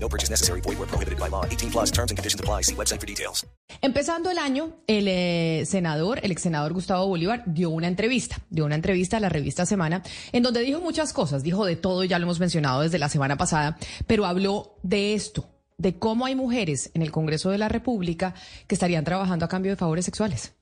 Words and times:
No 0.00 0.08
purchase 0.08 0.30
necessary. 0.30 0.60
Void 0.62 0.78
where 0.78 0.88
prohibited 0.88 1.18
by 1.18 1.28
law. 1.28 1.44
18 1.44 1.70
plus 1.70 1.90
terms 1.90 2.10
and 2.10 2.18
conditions 2.18 2.40
apply. 2.40 2.62
See 2.62 2.74
website 2.74 3.00
for 3.00 3.06
details. 3.06 3.46
Empezando 3.82 4.30
el 4.30 4.38
año, 4.38 4.72
el 4.86 5.06
eh, 5.08 5.64
senador, 5.66 6.20
el 6.22 6.32
ex 6.32 6.42
senador 6.42 6.72
Gustavo 6.72 7.06
Bolívar, 7.06 7.42
dio 7.46 7.70
una 7.70 7.86
entrevista, 7.86 8.40
dio 8.50 8.64
una 8.64 8.74
entrevista 8.74 9.18
a 9.18 9.20
la 9.20 9.28
revista 9.28 9.66
Semana, 9.66 10.02
en 10.32 10.42
donde 10.42 10.60
dijo 10.60 10.80
muchas 10.80 11.12
cosas, 11.12 11.42
dijo 11.42 11.64
de 11.64 11.76
todo, 11.76 12.02
ya 12.04 12.18
lo 12.18 12.24
hemos 12.24 12.40
mencionado 12.40 12.80
desde 12.80 12.98
la 12.98 13.08
semana 13.08 13.36
pasada, 13.36 13.76
pero 14.06 14.24
habló 14.24 14.78
de 14.82 15.14
esto, 15.14 15.48
de 15.76 15.98
cómo 15.98 16.24
hay 16.24 16.34
mujeres 16.34 16.90
en 16.94 17.02
el 17.02 17.12
Congreso 17.12 17.50
de 17.50 17.58
la 17.58 17.68
República 17.68 18.34
que 18.66 18.74
estarían 18.74 19.04
trabajando 19.04 19.44
a 19.44 19.48
cambio 19.48 19.72
de 19.72 19.76
favores 19.76 20.04
sexuales. 20.04 20.54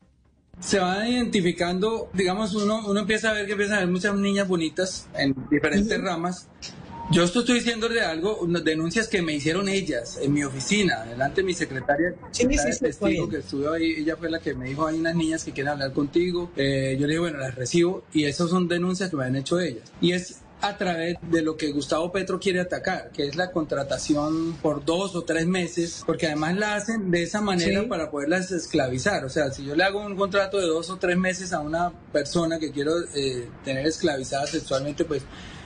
Se 0.59 0.79
van 0.79 1.07
identificando, 1.07 2.11
digamos, 2.13 2.55
uno, 2.55 2.83
uno 2.87 3.01
empieza 3.01 3.31
a 3.31 3.35
ver 3.35 3.47
que 3.47 3.53
empiezan 3.53 3.75
a 3.75 3.79
haber 3.79 3.91
muchas 3.91 4.15
niñas 4.17 4.49
bonitas 4.49 5.07
en 5.15 5.35
diferentes 5.51 6.01
ramas. 6.01 6.49
Yo 7.13 7.23
esto 7.23 7.41
estoy 7.41 7.57
diciendo 7.61 7.89
de 7.89 8.01
algo, 8.01 8.37
unas 8.39 8.65
denuncias 8.65 9.07
que 9.07 9.23
me 9.23 9.33
hicieron 9.33 9.69
ellas 9.69 10.19
en 10.21 10.33
mi 10.33 10.43
oficina, 10.43 11.05
delante 11.05 11.41
de 11.41 11.47
mi 11.47 11.55
secretaria, 11.55 12.15
secretaria 12.33 12.73
de 12.75 12.79
testigo 12.81 13.29
que 13.29 13.39
estuvo 13.39 13.71
ahí, 13.73 13.93
ella 13.99 14.17
fue 14.17 14.29
la 14.29 14.41
que 14.41 14.55
me 14.55 14.67
dijo, 14.67 14.87
hay 14.87 14.99
unas 14.99 15.15
niñas 15.15 15.45
que 15.45 15.53
quieren 15.53 15.73
hablar 15.75 15.93
contigo, 15.93 16.51
Eh, 16.57 16.97
yo 16.99 17.07
le 17.07 17.13
dije, 17.13 17.21
bueno, 17.21 17.39
las 17.39 17.55
recibo, 17.55 18.03
y 18.13 18.25
esas 18.25 18.51
son 18.51 18.67
denuncias 18.67 19.09
que 19.11 19.17
me 19.17 19.25
han 19.25 19.37
hecho 19.37 19.61
ellas. 19.61 19.85
Y 20.01 20.13
es 20.13 20.41
a 20.61 20.77
través 20.79 21.17
de 21.31 21.43
lo 21.43 21.57
que 21.57 21.71
Gustavo 21.71 22.11
Petro 22.11 22.41
quiere 22.41 22.61
atacar, 22.61 23.11
que 23.13 23.27
es 23.29 23.37
la 23.37 23.53
contratación 23.53 24.55
por 24.61 24.85
dos 24.85 25.15
o 25.15 25.23
tres 25.23 25.47
meses, 25.47 26.03
porque 26.07 26.27
además 26.27 26.57
la 26.57 26.75
hacen 26.75 27.11
de 27.13 27.23
esa 27.23 27.41
manera 27.41 27.83
Sí. 27.83 27.87
para 27.87 28.11
poderlas 28.11 28.51
esclavizar. 28.51 29.25
O 29.25 29.29
sea, 29.29 29.51
si 29.53 29.65
yo 29.65 29.77
le 29.77 29.85
hago 29.85 30.05
un 30.05 30.17
contrato 30.17 30.59
de 30.59 30.67
dos 30.67 30.91
o 30.91 30.97
tres 30.97 31.17
meses 31.19 31.53
a 31.53 31.61
una 31.61 31.93
persona 32.13 32.59
que 32.59 32.73
quiero 32.73 32.93
eh, 33.15 33.49
tener 33.65 33.87
esclavizada 33.87 34.47
sexualmente, 34.47 35.05
pues 35.05 35.23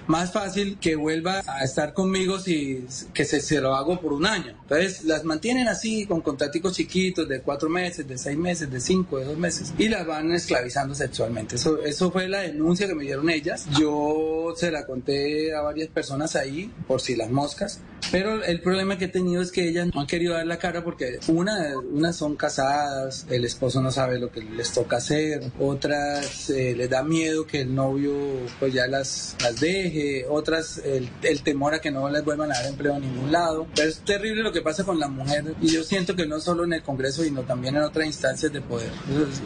más 0.07 0.33
fácil 0.33 0.79
que 0.81 0.97
vuelva 0.97 1.43
a 1.47 1.65
estar 1.65 1.95
conmigo 1.95 2.39
si 2.39 2.87
que 3.15 3.25
se, 3.25 3.41
se 3.41 3.61
lo 3.61 3.75
hago 3.75 4.01
por 4.01 4.13
un 4.13 4.27
año. 4.27 4.57
Entonces 4.63 5.05
las 5.05 5.25
mantienen 5.25 5.69
así 5.69 6.07
con 6.07 6.21
contraticos 6.21 6.77
chiquitos 6.77 7.29
de 7.29 7.41
cuatro 7.41 7.69
meses, 7.69 8.07
de 8.07 8.19
seis 8.19 8.39
meses, 8.39 8.71
de 8.71 8.81
cinco, 8.81 9.19
de 9.19 9.25
dos 9.25 9.39
meses 9.39 9.73
y 9.79 9.89
las 9.89 10.07
van 10.07 10.33
esclavizando 10.33 10.95
sexualmente. 10.95 11.57
Eso, 11.57 11.83
eso 11.83 12.11
fue 12.11 12.29
la 12.29 12.41
denuncia 12.41 12.87
que 12.87 12.95
me 12.95 13.05
dieron 13.05 13.31
ellas. 13.31 13.67
Yo 13.79 14.55
se 14.57 14.71
la 14.71 14.87
conté 14.87 15.55
a 15.55 15.63
varias 15.63 15.89
personas 15.89 16.37
ahí 16.37 16.71
por 16.87 17.01
si 17.01 17.17
las 17.17 17.31
moscas. 17.31 17.81
Pero 18.11 18.43
el 18.43 18.61
problema 18.61 18.99
que 18.99 19.05
he 19.05 19.09
tenido 19.09 19.43
es 19.43 19.53
que 19.53 19.69
ellas 19.69 19.89
no 19.95 20.01
han 20.01 20.07
querido 20.07 20.35
dar 20.35 20.47
la 20.47 20.59
cara 20.59 20.83
porque 20.83 21.21
una, 21.29 21.79
unas 21.79 22.17
son 22.17 22.35
casadas, 22.35 23.27
el 23.31 23.45
esposo 23.45 23.81
no 23.83 23.93
sabe 23.93 24.19
lo 24.19 24.33
que 24.33 24.41
les 24.41 24.73
toca 24.73 24.97
hacer, 24.97 25.43
otras 25.61 26.51
eh, 26.51 26.75
les 26.77 26.91
da 26.91 27.05
miedo 27.05 27.47
que 27.47 27.61
el 27.61 27.75
novio 27.75 28.13
pues 28.59 28.73
ya 28.73 28.87
las, 28.87 29.37
las 29.41 29.61
deje, 29.61 29.90
otras 30.29 30.79
el, 30.79 31.09
el 31.23 31.43
temor 31.43 31.75
a 31.75 31.81
que 31.81 31.91
no 31.91 32.09
les 32.09 32.25
vuelvan 32.25 32.53
a 32.53 32.55
dar 32.55 32.67
empleo 32.67 32.97
en 32.97 33.03
ningún 33.03 33.33
lado. 33.33 33.67
Pero 33.75 33.89
es 33.89 33.99
terrible 33.99 34.43
lo 34.43 34.53
que 34.53 34.63
pasa 34.63 34.85
con 34.85 34.99
la 34.99 35.09
mujer 35.09 35.55
y 35.61 35.69
yo 35.69 35.83
siento 35.83 36.17
que 36.17 36.27
no 36.27 36.41
solo 36.41 36.65
en 36.65 36.73
el 36.73 36.83
Congreso 36.83 37.23
sino 37.23 37.43
también 37.43 37.77
en 37.77 37.83
otras 37.83 38.07
instancias 38.07 38.53
de 38.53 38.61
poder. 38.61 38.91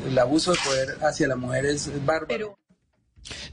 El 0.06 0.19
abuso 0.19 0.53
de 0.53 0.59
poder 0.64 0.97
hacia 1.03 1.28
la 1.28 1.36
mujer 1.36 1.67
es, 1.67 1.91
bárbaro. 2.05 2.59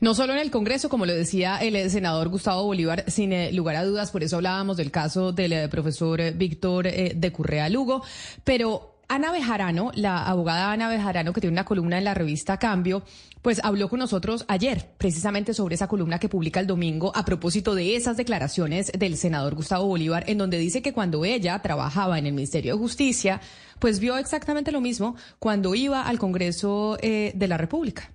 No 0.02 0.14
solo 0.14 0.33
en 0.33 0.39
el 0.39 0.52
Congreso, 0.52 0.89
como 0.89 1.06
lo 1.06 1.14
decía 1.14 1.58
el 1.58 1.75
eh, 1.75 1.89
senador 1.89 2.27
Gustavo 2.27 2.64
Bolívar, 2.64 3.05
sin 3.08 3.32
eh, 3.32 3.54
lugar 3.54 3.77
a 3.77 3.86
dudas, 3.86 4.11
por 4.11 4.21
eso 4.23 4.36
hablábamos 4.36 4.76
del 4.76 4.92
caso 4.92 5.32
del 5.32 5.54
eh, 5.54 5.70
profesor 5.70 6.20
Víctor 6.33 6.92
de 6.92 7.32
Currea 7.32 7.70
Lugo, 7.70 8.04
pero 8.43 8.91
Ana 9.14 9.33
Bejarano, 9.33 9.92
la 9.94 10.23
abogada 10.23 10.72
Ana 10.72 10.88
Bejarano, 10.88 11.33
que 11.33 11.42
tiene 11.42 11.54
una 11.54 11.66
columna 11.66 11.98
en 11.98 12.05
la 12.05 12.14
revista 12.14 12.58
Cambio, 12.58 13.04
pues 13.42 13.60
habló 13.61 13.89
con 13.89 13.99
nosotros 13.99 14.45
ayer 14.48 14.88
precisamente 14.98 15.54
sobre 15.54 15.76
esa 15.76 15.89
columna 15.89 16.17
que 16.17 16.30
publica 16.30 16.61
el 16.61 16.66
domingo 16.66 17.11
a 17.14 17.26
propósito 17.26 17.76
de 17.76 17.98
esas 17.98 18.16
declaraciones 18.16 18.89
del 18.98 19.17
senador 19.17 19.55
Gustavo 19.55 19.86
Bolívar, 19.86 20.23
en 20.27 20.38
donde 20.38 20.58
dice 20.58 20.82
que 20.82 20.94
cuando 20.94 21.26
ella 21.26 21.61
trabajaba 21.61 22.20
en 22.20 22.26
el 22.26 22.32
Ministerio 22.32 22.76
de 22.76 22.80
Justicia, 22.80 23.42
pues 23.80 23.99
vio 23.99 24.16
exactamente 24.16 24.72
lo 24.72 24.80
mismo 24.80 25.17
cuando 25.39 25.76
iba 25.76 26.04
al 26.04 26.17
Congreso 26.17 26.98
eh, 27.02 27.33
de 27.36 27.48
la 27.49 27.58
República. 27.58 28.11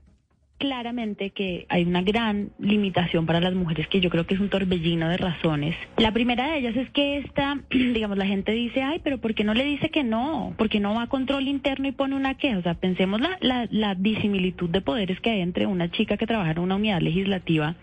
Claramente 0.58 1.30
que 1.30 1.66
hay 1.68 1.84
una 1.84 2.02
gran 2.02 2.50
limitación 2.58 3.26
para 3.26 3.40
las 3.40 3.54
mujeres 3.54 3.88
que 3.88 4.00
yo 4.00 4.10
creo 4.10 4.26
que 4.26 4.34
es 4.34 4.40
un 4.40 4.48
torbellino 4.48 5.08
de 5.08 5.16
razones. 5.16 5.76
La 5.98 6.12
primera 6.12 6.48
de 6.48 6.58
ellas 6.58 6.76
es 6.76 6.90
que 6.90 7.18
esta, 7.18 7.58
digamos, 7.70 8.18
la 8.18 8.26
gente 8.26 8.52
dice, 8.52 8.82
ay, 8.82 9.00
pero 9.02 9.18
¿por 9.18 9.34
qué 9.34 9.44
no 9.44 9.54
le 9.54 9.64
dice 9.64 9.90
que 9.90 10.04
no? 10.04 10.54
¿Por 10.56 10.68
qué 10.68 10.80
no 10.80 10.94
va 10.94 11.02
a 11.02 11.06
control 11.08 11.48
interno 11.48 11.88
y 11.88 11.92
pone 11.92 12.16
una 12.16 12.34
queja? 12.34 12.58
O 12.58 12.62
sea, 12.62 12.74
pensemos 12.74 13.20
la, 13.20 13.36
la, 13.40 13.68
la 13.70 13.94
disimilitud 13.94 14.70
de 14.70 14.80
poderes 14.80 15.20
que 15.20 15.30
hay 15.30 15.40
entre 15.40 15.66
una 15.66 15.90
chica 15.90 16.16
que 16.16 16.26
trabaja 16.26 16.52
en 16.52 16.58
una 16.58 16.76
unidad 16.76 17.00
legislativa 17.00 17.76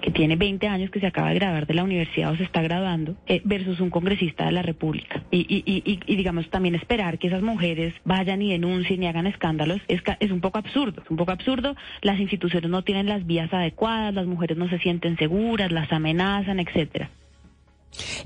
que 0.00 0.10
tiene 0.10 0.36
20 0.36 0.66
años, 0.68 0.90
que 0.90 1.00
se 1.00 1.06
acaba 1.06 1.30
de 1.30 1.34
graduar 1.36 1.66
de 1.66 1.74
la 1.74 1.84
universidad 1.84 2.32
o 2.32 2.36
se 2.36 2.44
está 2.44 2.62
graduando, 2.62 3.16
eh, 3.26 3.40
versus 3.44 3.80
un 3.80 3.90
congresista 3.90 4.46
de 4.46 4.52
la 4.52 4.62
República. 4.62 5.22
Y, 5.30 5.40
y, 5.48 5.62
y, 5.66 6.00
y, 6.06 6.16
digamos, 6.16 6.48
también 6.50 6.74
esperar 6.74 7.18
que 7.18 7.28
esas 7.28 7.42
mujeres 7.42 7.94
vayan 8.04 8.42
y 8.42 8.50
denuncien 8.50 9.02
y 9.02 9.06
hagan 9.06 9.26
escándalos 9.26 9.80
es, 9.88 10.02
es 10.20 10.30
un 10.30 10.40
poco 10.40 10.58
absurdo. 10.58 11.02
Es 11.02 11.10
un 11.10 11.16
poco 11.16 11.32
absurdo. 11.32 11.74
Las 12.02 12.19
instituciones 12.20 12.70
no 12.70 12.82
tienen 12.84 13.06
las 13.06 13.26
vías 13.26 13.52
adecuadas, 13.52 14.14
las 14.14 14.26
mujeres 14.26 14.56
no 14.56 14.68
se 14.68 14.78
sienten 14.78 15.16
seguras, 15.16 15.72
las 15.72 15.92
amenazan, 15.92 16.60
etcétera. 16.60 17.10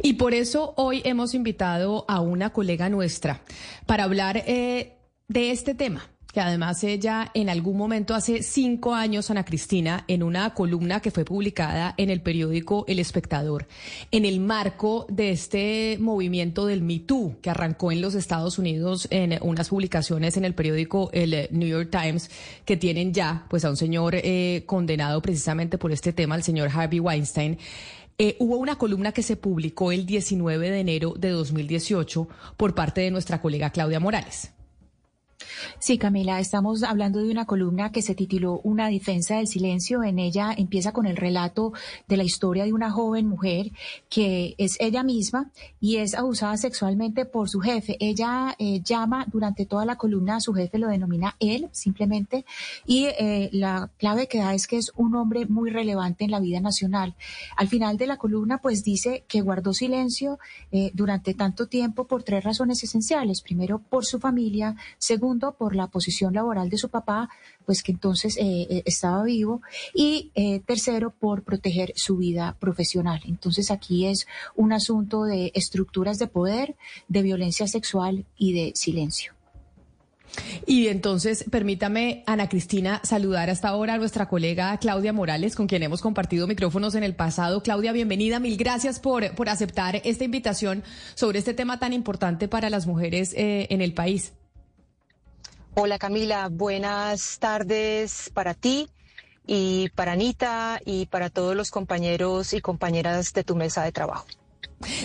Y 0.03 0.15
por 0.15 0.35
eso 0.35 0.75
hoy 0.77 1.01
hemos 1.05 1.35
invitado 1.35 2.05
a 2.09 2.21
una 2.21 2.51
colega 2.51 2.89
nuestra 2.89 3.41
para 3.87 4.05
hablar 4.05 4.43
eh, 4.47 4.93
de 5.29 5.51
este 5.51 5.75
tema, 5.75 6.03
que 6.35 6.41
además 6.41 6.83
ella 6.83 7.31
en 7.33 7.49
algún 7.49 7.77
momento 7.77 8.13
hace 8.13 8.43
cinco 8.43 8.93
años, 8.93 9.31
Ana 9.31 9.45
Cristina, 9.45 10.05
en 10.09 10.25
una 10.25 10.53
columna 10.53 11.01
que 11.01 11.13
fue 11.13 11.25
publicada 11.25 11.95
en 11.97 12.11
el 12.11 12.21
periódico 12.21 12.85
El 12.89 12.99
Espectador, 12.99 13.69
en 14.11 14.25
el 14.25 14.41
marco 14.41 15.07
de 15.09 15.31
este 15.31 15.97
movimiento 16.01 16.67
del 16.67 16.83
Me 16.83 16.99
Too 16.99 17.37
que 17.41 17.51
arrancó 17.51 17.93
en 17.93 18.01
los 18.01 18.17
Estados 18.17 18.59
Unidos 18.59 19.07
en 19.11 19.39
unas 19.43 19.69
publicaciones 19.69 20.37
en 20.37 20.45
el 20.45 20.55
periódico 20.55 21.09
el 21.13 21.49
New 21.53 21.69
York 21.69 21.91
Times, 21.91 22.29
que 22.65 22.77
tienen 22.77 23.15
ya 23.15 23.47
pues 23.49 23.65
a 23.65 23.71
un 23.71 23.77
señor 23.77 24.17
eh, 24.17 24.65
condenado 24.67 25.23
precisamente 25.23 25.79
por 25.79 25.93
este 25.93 26.13
tema, 26.13 26.35
el 26.35 26.43
señor 26.43 26.69
Harvey 26.75 26.99
Weinstein. 26.99 27.59
Eh, 28.19 28.37
hubo 28.41 28.57
una 28.57 28.77
columna 28.77 29.13
que 29.13 29.23
se 29.23 29.37
publicó 29.37 29.93
el 29.93 30.05
19 30.05 30.71
de 30.71 30.81
enero 30.81 31.15
de 31.17 31.31
2018 31.31 32.29
por 32.57 32.75
parte 32.75 33.03
de 33.03 33.13
nuestra 33.13 33.41
colega 33.41 33.71
Claudia 33.71 34.01
Morales. 34.01 34.51
Sí, 35.79 35.99
Camila, 35.99 36.41
estamos 36.41 36.83
hablando 36.83 37.21
de 37.21 37.31
una 37.31 37.47
columna 37.47 37.93
que 37.93 38.03
se 38.03 38.15
tituló 38.15 38.61
Una 38.65 38.89
defensa 38.89 39.37
del 39.37 39.47
silencio. 39.47 40.03
En 40.03 40.19
ella 40.19 40.55
empieza 40.57 40.93
con 40.93 41.07
el 41.07 41.17
relato 41.17 41.73
de 42.09 42.17
la 42.17 42.25
historia 42.25 42.65
de 42.65 42.73
una 42.73 42.91
joven 42.91 43.27
mujer 43.27 43.71
que 44.09 44.55
es 44.59 44.77
ella 44.81 45.03
misma 45.03 45.51
y 45.81 45.97
es 45.97 46.15
abusada 46.15 46.57
sexualmente 46.57 47.25
por 47.25 47.49
su 47.49 47.61
jefe. 47.61 47.97
Ella 48.01 48.55
eh, 48.59 48.81
llama 48.83 49.27
durante 49.31 49.67
toda 49.67 49.85
la 49.85 49.97
columna 49.97 50.37
a 50.37 50.41
su 50.41 50.55
jefe, 50.55 50.79
lo 50.79 50.89
denomina 50.89 51.37
él 51.41 51.69
simplemente, 51.73 52.45
y 52.87 53.07
eh, 53.07 53.51
la 53.53 53.91
clave 53.99 54.27
que 54.27 54.39
da 54.39 54.55
es 54.55 54.67
que 54.67 54.77
es 54.77 54.93
un 54.97 55.15
hombre 55.15 55.47
muy 55.47 55.71
relevante 55.71 56.25
en 56.25 56.31
la 56.31 56.41
vida 56.41 56.61
nacional. 56.61 57.15
Al 57.57 57.69
final 57.69 57.97
de 57.97 58.07
la 58.07 58.17
columna, 58.17 58.59
pues 58.59 58.85
dice 58.85 59.25
que 59.29 59.41
guardó 59.41 59.73
silencio 59.73 60.39
eh, 60.73 60.91
durante 60.95 61.35
tanto 61.35 61.67
tiempo 61.67 62.07
por 62.07 62.23
tres 62.23 62.45
razones 62.45 62.83
esenciales. 62.83 63.43
Primero, 63.43 63.79
por 63.79 64.05
su 64.05 64.19
familia. 64.19 64.77
Segundo, 64.99 65.44
por 65.53 65.77
la 65.77 65.87
posición 65.89 66.35
laboral 66.35 66.69
de 66.69 66.79
su 66.79 66.89
papá, 66.89 67.29
pues 67.67 67.83
que 67.83 67.93
entonces 67.93 68.37
eh, 68.37 68.67
eh, 68.69 68.83
estaba 68.87 69.23
vivo. 69.25 69.63
Y 69.95 70.31
eh, 70.35 70.61
tercero, 70.61 71.11
por 71.11 71.43
proteger 71.43 71.93
su 71.97 72.17
vida 72.17 72.57
profesional. 72.59 73.23
Entonces 73.27 73.71
aquí 73.71 74.07
es 74.07 74.27
un 74.55 74.73
asunto 74.73 75.25
de 75.25 75.53
estructuras 75.55 76.19
de 76.19 76.27
poder, 76.27 76.77
de 77.09 77.23
violencia 77.23 77.67
sexual 77.67 78.25
y 78.37 78.53
de 78.53 78.73
silencio. 78.75 79.33
Y 80.67 80.89
entonces, 80.89 81.45
permítame, 81.49 82.25
Ana 82.27 82.49
Cristina, 82.49 83.01
saludar 83.05 83.51
hasta 83.51 83.69
ahora 83.69 83.95
a 83.95 83.99
nuestra 83.99 84.29
colega 84.29 84.77
Claudia 84.79 85.13
Morales, 85.13 85.55
con 85.55 85.69
quien 85.69 85.85
hemos 85.85 86.01
compartido 86.01 86.49
micrófonos 86.49 86.97
en 86.97 87.05
el 87.05 87.15
pasado. 87.15 87.63
Claudia, 87.63 87.93
bienvenida. 87.93 88.41
Mil 88.41 88.57
gracias 88.57 88.99
por, 88.99 89.33
por 89.37 89.49
aceptar 89.49 90.01
esta 90.05 90.25
invitación 90.25 90.83
sobre 91.15 91.39
este 91.39 91.55
tema 91.55 91.79
tan 91.79 91.93
importante 91.93 92.49
para 92.49 92.69
las 92.69 92.89
mujeres 92.89 93.33
en 93.37 93.81
el 93.81 93.95
país. 93.95 94.33
Hola 95.77 95.99
Camila, 95.99 96.49
buenas 96.53 97.41
tardes 97.41 98.31
para 98.33 98.55
ti 98.55 98.89
y 99.45 99.89
para 99.97 100.13
Anita 100.13 100.81
y 100.85 101.07
para 101.07 101.31
todos 101.31 101.57
los 101.57 101.73
compañeros 101.73 102.53
y 102.53 102.61
compañeras 102.61 103.33
de 103.33 103.43
tu 103.43 103.57
mesa 103.57 103.83
de 103.83 103.91
trabajo. 103.91 104.25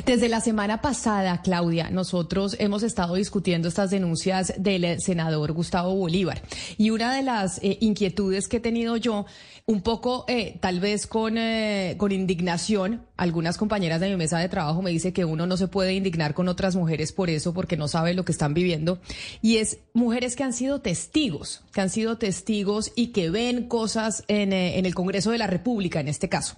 Desde 0.05 0.29
la 0.29 0.41
semana 0.41 0.81
pasada, 0.81 1.41
Claudia, 1.41 1.89
nosotros 1.89 2.55
hemos 2.59 2.83
estado 2.83 3.15
discutiendo 3.15 3.67
estas 3.67 3.89
denuncias 3.89 4.53
del 4.57 4.99
senador 5.01 5.53
Gustavo 5.53 5.95
Bolívar. 5.95 6.41
Y 6.77 6.89
una 6.89 7.13
de 7.13 7.23
las 7.23 7.59
eh, 7.59 7.77
inquietudes 7.81 8.47
que 8.47 8.57
he 8.57 8.59
tenido 8.59 8.97
yo, 8.97 9.25
un 9.65 9.81
poco 9.81 10.25
eh, 10.27 10.57
tal 10.59 10.79
vez 10.79 11.07
con, 11.07 11.37
eh, 11.37 11.95
con 11.97 12.11
indignación, 12.11 13.05
algunas 13.17 13.57
compañeras 13.57 14.01
de 14.01 14.09
mi 14.09 14.15
mesa 14.15 14.39
de 14.39 14.49
trabajo 14.49 14.81
me 14.81 14.91
dicen 14.91 15.13
que 15.13 15.25
uno 15.25 15.45
no 15.45 15.57
se 15.57 15.67
puede 15.67 15.93
indignar 15.93 16.33
con 16.33 16.47
otras 16.47 16.75
mujeres 16.75 17.11
por 17.11 17.29
eso, 17.29 17.53
porque 17.53 17.77
no 17.77 17.87
sabe 17.87 18.13
lo 18.13 18.25
que 18.25 18.31
están 18.31 18.53
viviendo. 18.53 18.99
Y 19.41 19.57
es 19.57 19.79
mujeres 19.93 20.35
que 20.35 20.43
han 20.43 20.53
sido 20.53 20.81
testigos, 20.81 21.61
que 21.71 21.81
han 21.81 21.89
sido 21.89 22.17
testigos 22.17 22.91
y 22.95 23.07
que 23.07 23.29
ven 23.29 23.67
cosas 23.67 24.23
en 24.27 24.53
el 24.53 24.95
Congreso 24.95 25.31
de 25.31 25.37
la 25.37 25.47
República, 25.47 25.99
en 25.99 26.07
este 26.07 26.29
caso 26.29 26.55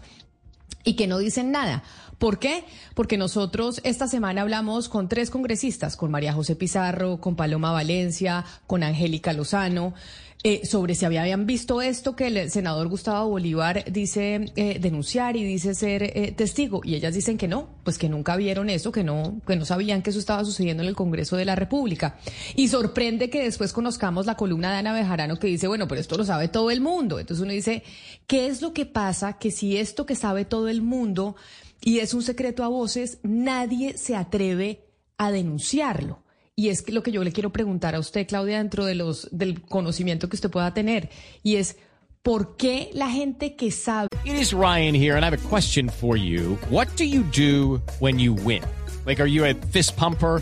y 0.83 0.95
que 0.95 1.07
no 1.07 1.19
dicen 1.19 1.51
nada. 1.51 1.83
¿Por 2.21 2.38
qué? 2.38 2.65
Porque 2.94 3.18
nosotros 3.18 3.81
esta 3.83 4.07
semana 4.07 4.44
hablamos 4.44 4.89
con 4.89 5.09
tres 5.09 5.31
congresistas, 5.31 5.97
con 5.97 6.12
María 6.12 6.33
José 6.33 6.56
Pizarro, 6.56 7.19
con 7.19 7.35
Paloma 7.35 7.71
Valencia, 7.71 8.45
con 8.68 8.83
Angélica 8.83 9.33
Lozano, 9.33 9.95
eh, 10.44 10.63
sobre 10.68 10.94
si 10.94 11.03
habían 11.03 11.47
visto 11.47 11.81
esto 11.81 12.15
que 12.15 12.27
el 12.27 12.51
senador 12.51 12.89
Gustavo 12.89 13.27
Bolívar 13.29 13.85
dice 13.91 14.51
eh, 14.56 14.77
denunciar 14.79 15.35
y 15.35 15.44
dice 15.44 15.73
ser 15.73 16.03
eh, 16.03 16.31
testigo. 16.31 16.81
Y 16.83 16.94
ellas 16.94 17.15
dicen 17.15 17.39
que 17.39 17.47
no, 17.47 17.69
pues 17.83 17.97
que 17.97 18.07
nunca 18.07 18.35
vieron 18.35 18.69
eso, 18.69 18.91
que 18.91 19.03
no, 19.03 19.41
que 19.47 19.56
no 19.56 19.65
sabían 19.65 20.03
que 20.03 20.12
eso 20.12 20.19
estaba 20.19 20.45
sucediendo 20.45 20.83
en 20.83 20.89
el 20.89 20.95
Congreso 20.95 21.38
de 21.38 21.45
la 21.45 21.56
República. 21.56 22.18
Y 22.56 22.68
sorprende 22.68 23.31
que 23.31 23.44
después 23.44 23.73
conozcamos 23.73 24.27
la 24.27 24.38
columna 24.38 24.71
de 24.71 24.77
Ana 24.77 24.94
Bejarano 24.94 25.38
que 25.38 25.47
dice, 25.47 25.68
bueno, 25.68 25.88
pero 25.88 26.00
esto 26.00 26.18
lo 26.18 26.23
sabe 26.23 26.50
todo 26.50 26.69
el 26.69 26.81
mundo. 26.81 27.19
Entonces 27.19 27.41
uno 27.41 27.51
dice, 27.51 27.81
¿qué 28.27 28.45
es 28.45 28.62
lo 28.62 28.73
que 28.73 28.85
pasa? 28.85 29.39
Que 29.39 29.50
si 29.50 29.77
esto 29.77 30.06
que 30.06 30.13
sabe 30.13 30.45
todo 30.45 30.69
el 30.69 30.83
mundo 30.83 31.35
y 31.81 32.00
es 32.00 32.13
un 32.13 32.24
secreto 32.24 32.63
a 32.63 32.68
voces, 32.68 33.19
nadie 33.24 33.98
se 33.98 34.16
atreve 34.16 34.86
a 35.18 35.31
denunciarlo. 35.31 36.24
Y 36.56 36.69
es 36.69 36.88
lo 36.89 37.01
que 37.01 37.12
yo 37.12 37.24
le 37.24 37.31
quiero 37.31 37.51
preguntar 37.51 37.95
a 37.95 38.00
usted, 38.00 38.28
Claudia, 38.28 38.57
dentro 38.57 38.86
de 38.86 38.95
los, 38.95 39.30
del 39.31 39.62
conocimiento 39.62 40.30
que 40.30 40.36
usted 40.36 40.51
pueda 40.51 40.74
tener, 40.74 41.10
y 41.44 41.56
es, 41.56 41.78
¿por 42.22 42.56
qué 42.56 42.89
la 42.94 43.10
gente 43.10 43.56
que 43.56 43.72
sabe... 43.72 44.07
It 44.25 44.33
is 44.33 44.54
Ryan 44.54 44.94
here, 44.94 45.16
and 45.16 45.24
I 45.24 45.28
have 45.28 45.33
a 45.33 45.50
question 45.50 45.89
for 45.89 46.18
you. 46.18 46.57
What 46.69 46.88
do 46.98 47.04
you 47.04 47.24
do 47.36 47.81
when 48.00 48.19
you 48.19 48.33
win? 48.33 48.62
Like, 49.06 49.22
are 49.22 49.30
you 49.30 49.45
a 49.45 49.56
fist 49.72 49.98
pumper? 49.98 50.42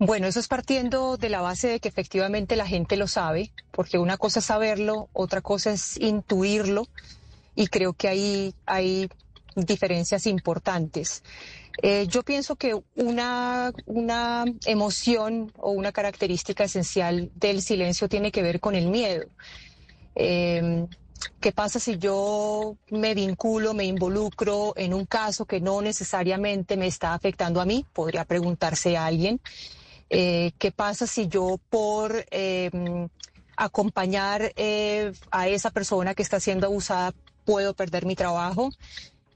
Bueno, 0.00 0.28
eso 0.28 0.38
es 0.38 0.46
partiendo 0.46 1.16
de 1.16 1.28
la 1.28 1.40
base 1.40 1.68
de 1.68 1.80
que 1.80 1.88
efectivamente 1.88 2.54
la 2.54 2.66
gente 2.66 2.96
lo 2.96 3.08
sabe, 3.08 3.50
porque 3.72 3.98
una 3.98 4.16
cosa 4.16 4.38
es 4.38 4.44
saberlo, 4.44 5.08
otra 5.12 5.40
cosa 5.40 5.72
es 5.72 5.98
intuirlo, 5.98 6.86
y 7.56 7.66
creo 7.66 7.94
que 7.94 8.06
ahí 8.06 8.54
hay 8.64 9.08
diferencias 9.56 10.26
importantes. 10.26 11.24
Eh, 11.82 12.06
yo 12.08 12.22
pienso 12.22 12.54
que 12.54 12.80
una, 12.94 13.72
una 13.86 14.44
emoción 14.66 15.52
o 15.56 15.72
una 15.72 15.90
característica 15.90 16.62
esencial 16.62 17.30
del 17.34 17.60
silencio 17.60 18.08
tiene 18.08 18.30
que 18.30 18.42
ver 18.42 18.60
con 18.60 18.76
el 18.76 18.86
miedo. 18.86 19.26
Eh, 20.14 20.86
¿Qué 21.40 21.52
pasa 21.52 21.80
si 21.80 21.98
yo 21.98 22.76
me 22.90 23.14
vinculo, 23.14 23.74
me 23.74 23.84
involucro 23.84 24.72
en 24.76 24.94
un 24.94 25.06
caso 25.06 25.44
que 25.44 25.60
no 25.60 25.82
necesariamente 25.82 26.76
me 26.76 26.86
está 26.86 27.14
afectando 27.14 27.60
a 27.60 27.64
mí? 27.64 27.84
Podría 27.92 28.24
preguntarse 28.24 28.96
a 28.96 29.06
alguien. 29.06 29.40
Eh, 30.10 30.52
¿Qué 30.58 30.72
pasa 30.72 31.06
si 31.06 31.28
yo 31.28 31.58
por 31.68 32.24
em, 32.30 33.08
acompañar 33.56 34.52
eh, 34.56 35.12
a 35.30 35.48
esa 35.48 35.70
persona 35.70 36.14
que 36.14 36.22
está 36.22 36.40
siendo 36.40 36.66
abusada 36.66 37.14
puedo 37.44 37.74
perder 37.74 38.06
mi 38.06 38.16
trabajo? 38.16 38.70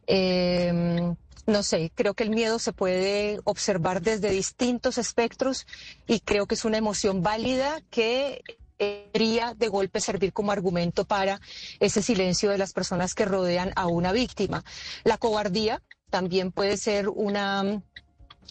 Em, 0.06 1.14
no 1.46 1.62
sé, 1.62 1.90
creo 1.94 2.14
que 2.14 2.24
el 2.24 2.30
miedo 2.30 2.58
se 2.58 2.72
puede 2.72 3.40
observar 3.44 4.00
desde 4.00 4.30
distintos 4.30 4.98
espectros 4.98 5.66
y 6.06 6.20
creo 6.20 6.46
que 6.46 6.54
es 6.54 6.64
una 6.64 6.78
emoción 6.78 7.22
válida 7.22 7.80
que 7.90 8.42
debería 8.78 9.54
de 9.54 9.68
golpe 9.68 10.00
servir 10.00 10.32
como 10.32 10.52
argumento 10.52 11.04
para 11.04 11.40
ese 11.80 12.02
silencio 12.02 12.50
de 12.50 12.58
las 12.58 12.72
personas 12.72 13.14
que 13.14 13.24
rodean 13.24 13.72
a 13.76 13.86
una 13.86 14.12
víctima. 14.12 14.64
La 15.04 15.18
cobardía 15.18 15.82
también 16.10 16.52
puede 16.52 16.76
ser 16.76 17.08
una 17.08 17.82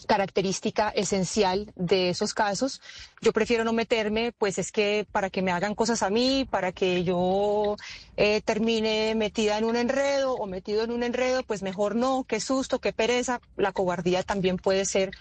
característica 0.06 0.90
esencial 0.90 1.72
de 1.76 2.10
esos 2.10 2.34
casos. 2.34 2.80
Yo 3.20 3.32
prefiero 3.32 3.64
no 3.64 3.72
meterme, 3.72 4.32
pues 4.32 4.58
es 4.58 4.72
que 4.72 5.06
para 5.10 5.30
que 5.30 5.42
me 5.42 5.52
hagan 5.52 5.74
cosas 5.74 6.02
a 6.02 6.10
mí, 6.10 6.46
para 6.50 6.72
que 6.72 7.04
yo 7.04 7.76
eh, 8.16 8.40
termine 8.42 9.14
metida 9.14 9.58
en 9.58 9.64
un 9.64 9.76
enredo 9.76 10.34
o 10.34 10.46
metido 10.46 10.84
en 10.84 10.90
un 10.90 11.02
enredo, 11.02 11.42
pues 11.42 11.62
mejor 11.62 11.94
no, 11.94 12.24
qué 12.24 12.40
susto, 12.40 12.80
qué 12.80 12.92
pereza. 12.92 13.40
La 13.56 13.72
cobardía 13.72 14.22
también 14.22 14.56
puede 14.56 14.84
ser 14.84 15.12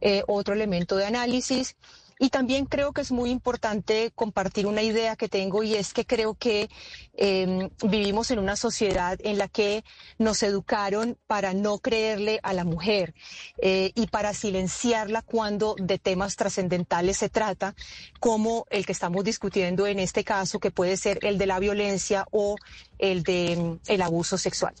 eh, 0.00 0.22
otro 0.26 0.54
elemento 0.54 0.96
de 0.96 1.06
análisis. 1.06 1.76
Y 2.18 2.30
también 2.30 2.66
creo 2.66 2.92
que 2.92 3.00
es 3.00 3.10
muy 3.10 3.30
importante 3.30 4.12
compartir 4.14 4.66
una 4.66 4.82
idea 4.82 5.16
que 5.16 5.28
tengo 5.28 5.62
y 5.62 5.74
es 5.74 5.92
que 5.92 6.06
creo 6.06 6.34
que 6.34 6.70
eh, 7.14 7.70
vivimos 7.84 8.30
en 8.30 8.38
una 8.38 8.56
sociedad 8.56 9.18
en 9.22 9.38
la 9.38 9.48
que 9.48 9.84
nos 10.18 10.42
educaron 10.42 11.18
para 11.26 11.54
no 11.54 11.78
creerle 11.78 12.40
a 12.42 12.52
la 12.52 12.64
mujer 12.64 13.14
eh, 13.58 13.92
y 13.94 14.06
para 14.06 14.32
silenciarla 14.34 15.22
cuando 15.22 15.74
de 15.78 15.98
temas 15.98 16.36
trascendentales 16.36 17.16
se 17.16 17.28
trata, 17.28 17.74
como 18.20 18.66
el 18.70 18.86
que 18.86 18.92
estamos 18.92 19.24
discutiendo 19.24 19.86
en 19.86 19.98
este 19.98 20.24
caso, 20.24 20.60
que 20.60 20.70
puede 20.70 20.96
ser 20.96 21.18
el 21.22 21.38
de 21.38 21.46
la 21.46 21.58
violencia 21.58 22.26
o 22.30 22.56
el 22.98 23.22
de 23.22 23.78
el 23.86 24.02
abuso 24.02 24.38
sexual. 24.38 24.74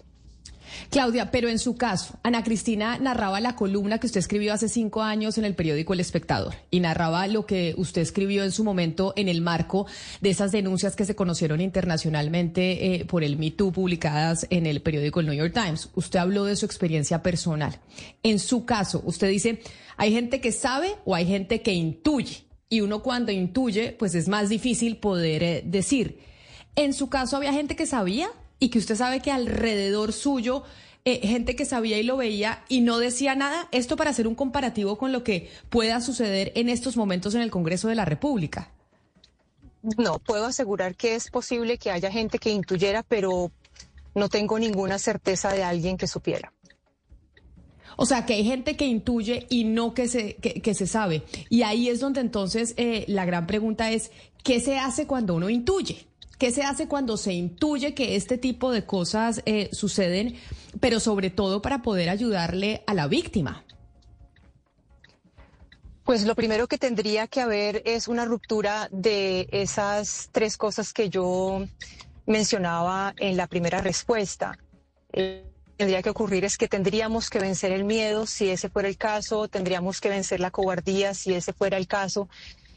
Claudia, 0.90 1.30
pero 1.30 1.48
en 1.48 1.58
su 1.58 1.76
caso, 1.76 2.18
Ana 2.22 2.42
Cristina 2.42 2.98
narraba 2.98 3.40
la 3.40 3.56
columna 3.56 3.98
que 3.98 4.06
usted 4.06 4.20
escribió 4.20 4.52
hace 4.52 4.68
cinco 4.68 5.02
años 5.02 5.38
en 5.38 5.44
el 5.44 5.54
periódico 5.54 5.92
El 5.92 6.00
Espectador 6.00 6.54
y 6.70 6.80
narraba 6.80 7.26
lo 7.26 7.46
que 7.46 7.74
usted 7.76 8.02
escribió 8.02 8.44
en 8.44 8.52
su 8.52 8.64
momento 8.64 9.12
en 9.16 9.28
el 9.28 9.40
marco 9.40 9.86
de 10.20 10.30
esas 10.30 10.52
denuncias 10.52 10.96
que 10.96 11.04
se 11.04 11.14
conocieron 11.14 11.60
internacionalmente 11.60 12.94
eh, 12.94 13.04
por 13.04 13.24
el 13.24 13.36
Me 13.36 13.50
Too 13.50 13.72
publicadas 13.72 14.46
en 14.50 14.66
el 14.66 14.82
periódico 14.82 15.20
El 15.20 15.26
New 15.26 15.34
York 15.34 15.54
Times. 15.54 15.90
Usted 15.94 16.18
habló 16.18 16.44
de 16.44 16.56
su 16.56 16.66
experiencia 16.66 17.22
personal. 17.22 17.78
En 18.22 18.38
su 18.38 18.64
caso, 18.64 19.02
usted 19.04 19.28
dice, 19.28 19.60
hay 19.96 20.12
gente 20.12 20.40
que 20.40 20.52
sabe 20.52 20.94
o 21.04 21.14
hay 21.14 21.26
gente 21.26 21.62
que 21.62 21.72
intuye 21.72 22.44
y 22.68 22.80
uno 22.80 23.02
cuando 23.02 23.30
intuye, 23.30 23.92
pues 23.92 24.14
es 24.14 24.28
más 24.28 24.48
difícil 24.48 24.96
poder 24.96 25.42
eh, 25.42 25.62
decir. 25.64 26.18
En 26.76 26.92
su 26.92 27.08
caso, 27.08 27.36
había 27.36 27.52
gente 27.52 27.76
que 27.76 27.86
sabía 27.86 28.28
y 28.58 28.68
que 28.68 28.78
usted 28.78 28.96
sabe 28.96 29.20
que 29.20 29.30
alrededor 29.30 30.12
suyo 30.12 30.64
eh, 31.06 31.26
gente 31.26 31.54
que 31.54 31.66
sabía 31.66 31.98
y 31.98 32.02
lo 32.02 32.16
veía 32.16 32.64
y 32.68 32.80
no 32.80 32.98
decía 32.98 33.34
nada, 33.34 33.68
esto 33.72 33.96
para 33.96 34.10
hacer 34.10 34.26
un 34.26 34.34
comparativo 34.34 34.96
con 34.96 35.12
lo 35.12 35.22
que 35.22 35.50
pueda 35.68 36.00
suceder 36.00 36.52
en 36.54 36.70
estos 36.70 36.96
momentos 36.96 37.34
en 37.34 37.42
el 37.42 37.50
Congreso 37.50 37.88
de 37.88 37.94
la 37.94 38.06
República. 38.06 38.70
No, 39.98 40.18
puedo 40.18 40.46
asegurar 40.46 40.96
que 40.96 41.14
es 41.14 41.30
posible 41.30 41.76
que 41.76 41.90
haya 41.90 42.10
gente 42.10 42.38
que 42.38 42.48
intuyera, 42.48 43.02
pero 43.02 43.52
no 44.14 44.30
tengo 44.30 44.58
ninguna 44.58 44.98
certeza 44.98 45.52
de 45.52 45.62
alguien 45.62 45.98
que 45.98 46.06
supiera. 46.06 46.54
O 47.96 48.06
sea, 48.06 48.24
que 48.24 48.34
hay 48.34 48.44
gente 48.44 48.76
que 48.76 48.86
intuye 48.86 49.46
y 49.50 49.64
no 49.64 49.92
que 49.92 50.08
se, 50.08 50.36
que, 50.36 50.74
se 50.74 50.86
sabe. 50.86 51.22
Y 51.50 51.62
ahí 51.62 51.88
es 51.88 52.00
donde 52.00 52.20
entonces 52.20 52.74
eh, 52.76 53.04
la 53.08 53.24
gran 53.24 53.46
pregunta 53.46 53.90
es, 53.90 54.10
¿qué 54.42 54.58
se 54.58 54.78
hace 54.78 55.06
cuando 55.06 55.34
uno 55.34 55.50
intuye? 55.50 56.06
¿Qué 56.44 56.50
se 56.50 56.62
hace 56.62 56.88
cuando 56.88 57.16
se 57.16 57.32
intuye 57.32 57.94
que 57.94 58.16
este 58.16 58.36
tipo 58.36 58.70
de 58.70 58.84
cosas 58.84 59.40
eh, 59.46 59.70
suceden, 59.72 60.36
pero 60.78 61.00
sobre 61.00 61.30
todo 61.30 61.62
para 61.62 61.80
poder 61.80 62.10
ayudarle 62.10 62.84
a 62.86 62.92
la 62.92 63.06
víctima? 63.06 63.64
Pues 66.04 66.26
lo 66.26 66.34
primero 66.34 66.66
que 66.66 66.76
tendría 66.76 67.28
que 67.28 67.40
haber 67.40 67.80
es 67.86 68.08
una 68.08 68.26
ruptura 68.26 68.90
de 68.92 69.48
esas 69.52 70.28
tres 70.32 70.58
cosas 70.58 70.92
que 70.92 71.08
yo 71.08 71.64
mencionaba 72.26 73.14
en 73.16 73.38
la 73.38 73.46
primera 73.46 73.80
respuesta. 73.80 74.58
Eh, 75.14 75.50
tendría 75.78 76.02
que 76.02 76.10
ocurrir 76.10 76.44
es 76.44 76.58
que 76.58 76.68
tendríamos 76.68 77.30
que 77.30 77.38
vencer 77.38 77.72
el 77.72 77.84
miedo, 77.84 78.26
si 78.26 78.50
ese 78.50 78.68
fuera 78.68 78.90
el 78.90 78.98
caso, 78.98 79.48
tendríamos 79.48 79.98
que 79.98 80.10
vencer 80.10 80.40
la 80.40 80.50
cobardía, 80.50 81.14
si 81.14 81.32
ese 81.32 81.54
fuera 81.54 81.78
el 81.78 81.86
caso, 81.86 82.28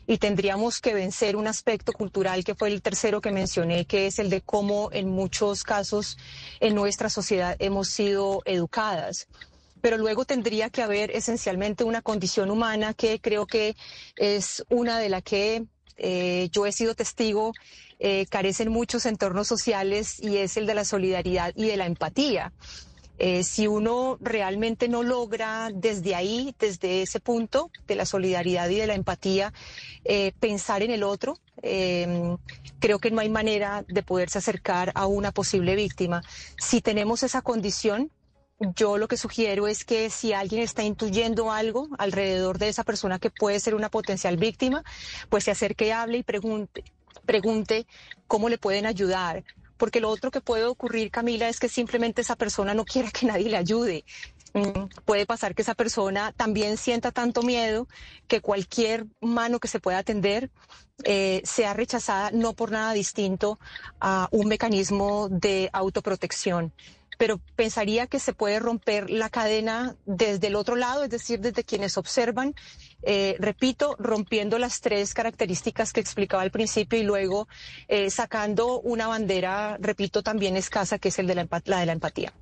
y 0.07 0.17
tendríamos 0.17 0.79
que 0.79 0.93
vencer 0.93 1.35
un 1.35 1.47
aspecto 1.47 1.91
cultural 1.91 2.45
que 2.45 2.55
fue 2.55 2.69
el 2.69 2.81
tercero 2.81 3.19
que 3.19 3.31
mencioné, 3.31 3.85
que 3.85 4.07
es 4.07 4.19
el 4.19 4.29
de 4.29 4.41
cómo 4.41 4.89
en 4.93 5.09
muchos 5.09 5.63
casos 5.63 6.17
en 6.61 6.73
nuestra 6.73 7.09
sociedad 7.09 7.57
hemos 7.59 7.89
sido 7.89 8.41
educadas. 8.45 9.27
pero 9.79 9.97
luego 9.97 10.25
tendría 10.25 10.69
que 10.71 10.81
haber 10.81 11.11
esencialmente 11.11 11.83
una 11.83 12.01
condición 12.01 12.49
humana 12.49 12.95
que 12.95 13.21
creo 13.21 13.45
que 13.45 13.75
es 14.15 14.63
una 14.69 14.99
de 14.99 15.09
la 15.09 15.21
que 15.21 15.65
eh, 15.97 16.49
yo 16.51 16.65
he 16.65 16.71
sido 16.71 16.95
testigo, 16.95 17.53
eh, 17.99 18.25
carecen 18.29 18.69
muchos 18.69 19.05
entornos 19.05 19.47
sociales 19.47 20.19
y 20.19 20.37
es 20.37 20.57
el 20.57 20.65
de 20.65 20.75
la 20.75 20.83
solidaridad 20.83 21.53
y 21.55 21.67
de 21.67 21.77
la 21.77 21.85
empatía. 21.85 22.53
Eh, 23.19 23.43
si 23.43 23.67
uno 23.67 24.17
realmente 24.21 24.87
no 24.87 25.03
logra 25.03 25.69
desde 25.73 26.15
ahí, 26.15 26.53
desde 26.59 27.01
ese 27.01 27.19
punto 27.19 27.71
de 27.87 27.95
la 27.95 28.05
solidaridad 28.05 28.69
y 28.69 28.75
de 28.75 28.87
la 28.87 28.93
empatía, 28.93 29.53
eh, 30.03 30.33
pensar 30.39 30.83
en 30.83 30.91
el 30.91 31.03
otro, 31.03 31.37
eh, 31.63 32.35
creo 32.79 32.99
que 32.99 33.11
no 33.11 33.19
hay 33.19 33.29
manera 33.29 33.83
de 33.87 34.03
poderse 34.03 34.37
acercar 34.37 34.91
a 34.93 35.07
una 35.07 35.31
posible 35.31 35.75
víctima. 35.75 36.21
Si 36.59 36.81
tenemos 36.81 37.23
esa 37.23 37.41
condición, 37.41 38.11
yo 38.75 38.97
lo 38.97 39.07
que 39.07 39.17
sugiero 39.17 39.67
es 39.67 39.85
que 39.85 40.09
si 40.09 40.33
alguien 40.33 40.61
está 40.61 40.83
intuyendo 40.83 41.51
algo 41.51 41.89
alrededor 41.97 42.57
de 42.57 42.69
esa 42.69 42.83
persona 42.83 43.19
que 43.19 43.29
puede 43.29 43.59
ser 43.59 43.75
una 43.75 43.89
potencial 43.89 44.37
víctima, 44.37 44.83
pues 45.29 45.43
se 45.43 45.51
acerque, 45.51 45.93
hable 45.93 46.19
y 46.19 46.23
pregunte 46.23 47.85
cómo 48.27 48.49
le 48.49 48.57
pueden 48.57 48.85
ayudar, 48.85 49.43
porque 49.77 49.99
lo 49.99 50.09
otro 50.09 50.31
que 50.31 50.41
puede 50.41 50.65
ocurrir, 50.65 51.11
Camila, 51.11 51.49
es 51.49 51.59
que 51.59 51.69
simplemente 51.69 52.21
esa 52.21 52.35
persona 52.35 52.73
no 52.73 52.85
quiera 52.85 53.11
que 53.11 53.25
nadie 53.25 53.49
le 53.49 53.57
ayude. 53.57 54.05
Mm, 54.53 54.87
puede 55.05 55.25
pasar 55.25 55.53
que 55.53 55.61
esa 55.61 55.75
persona 55.75 56.31
también 56.31 56.77
sienta 56.77 57.11
tanto 57.11 57.43
miedo 57.43 57.87
que 58.27 58.41
cualquier 58.41 59.05
mano 59.21 59.59
que 59.59 59.67
se 59.67 59.79
pueda 59.79 59.99
atender 59.99 60.49
eh, 61.03 61.41
sea 61.45 61.73
rechazada 61.73 62.31
no 62.31 62.53
por 62.53 62.71
nada 62.71 62.93
distinto 62.93 63.59
a 63.99 64.27
un 64.31 64.47
mecanismo 64.47 65.27
de 65.29 65.69
autoprotección 65.73 66.73
pero 67.17 67.39
pensaría 67.55 68.07
que 68.07 68.19
se 68.19 68.33
puede 68.33 68.59
romper 68.59 69.09
la 69.09 69.29
cadena 69.29 69.95
desde 70.05 70.47
el 70.47 70.55
otro 70.55 70.75
lado, 70.75 71.03
es 71.03 71.09
decir, 71.09 71.39
desde 71.39 71.63
quienes 71.63 71.97
observan, 71.97 72.53
eh, 73.03 73.35
repito, 73.39 73.95
rompiendo 73.99 74.59
las 74.59 74.81
tres 74.81 75.13
características 75.13 75.93
que 75.93 75.99
explicaba 75.99 76.43
al 76.43 76.51
principio 76.51 76.99
y 76.99 77.03
luego 77.03 77.47
eh, 77.87 78.09
sacando 78.09 78.79
una 78.81 79.07
bandera, 79.07 79.77
repito, 79.79 80.23
también 80.23 80.55
escasa, 80.55 80.99
que 80.99 81.09
es 81.09 81.19
el 81.19 81.27
de 81.27 81.35
la, 81.35 81.47
la 81.65 81.79
de 81.79 81.85
la 81.85 81.93
empatía. 81.93 82.33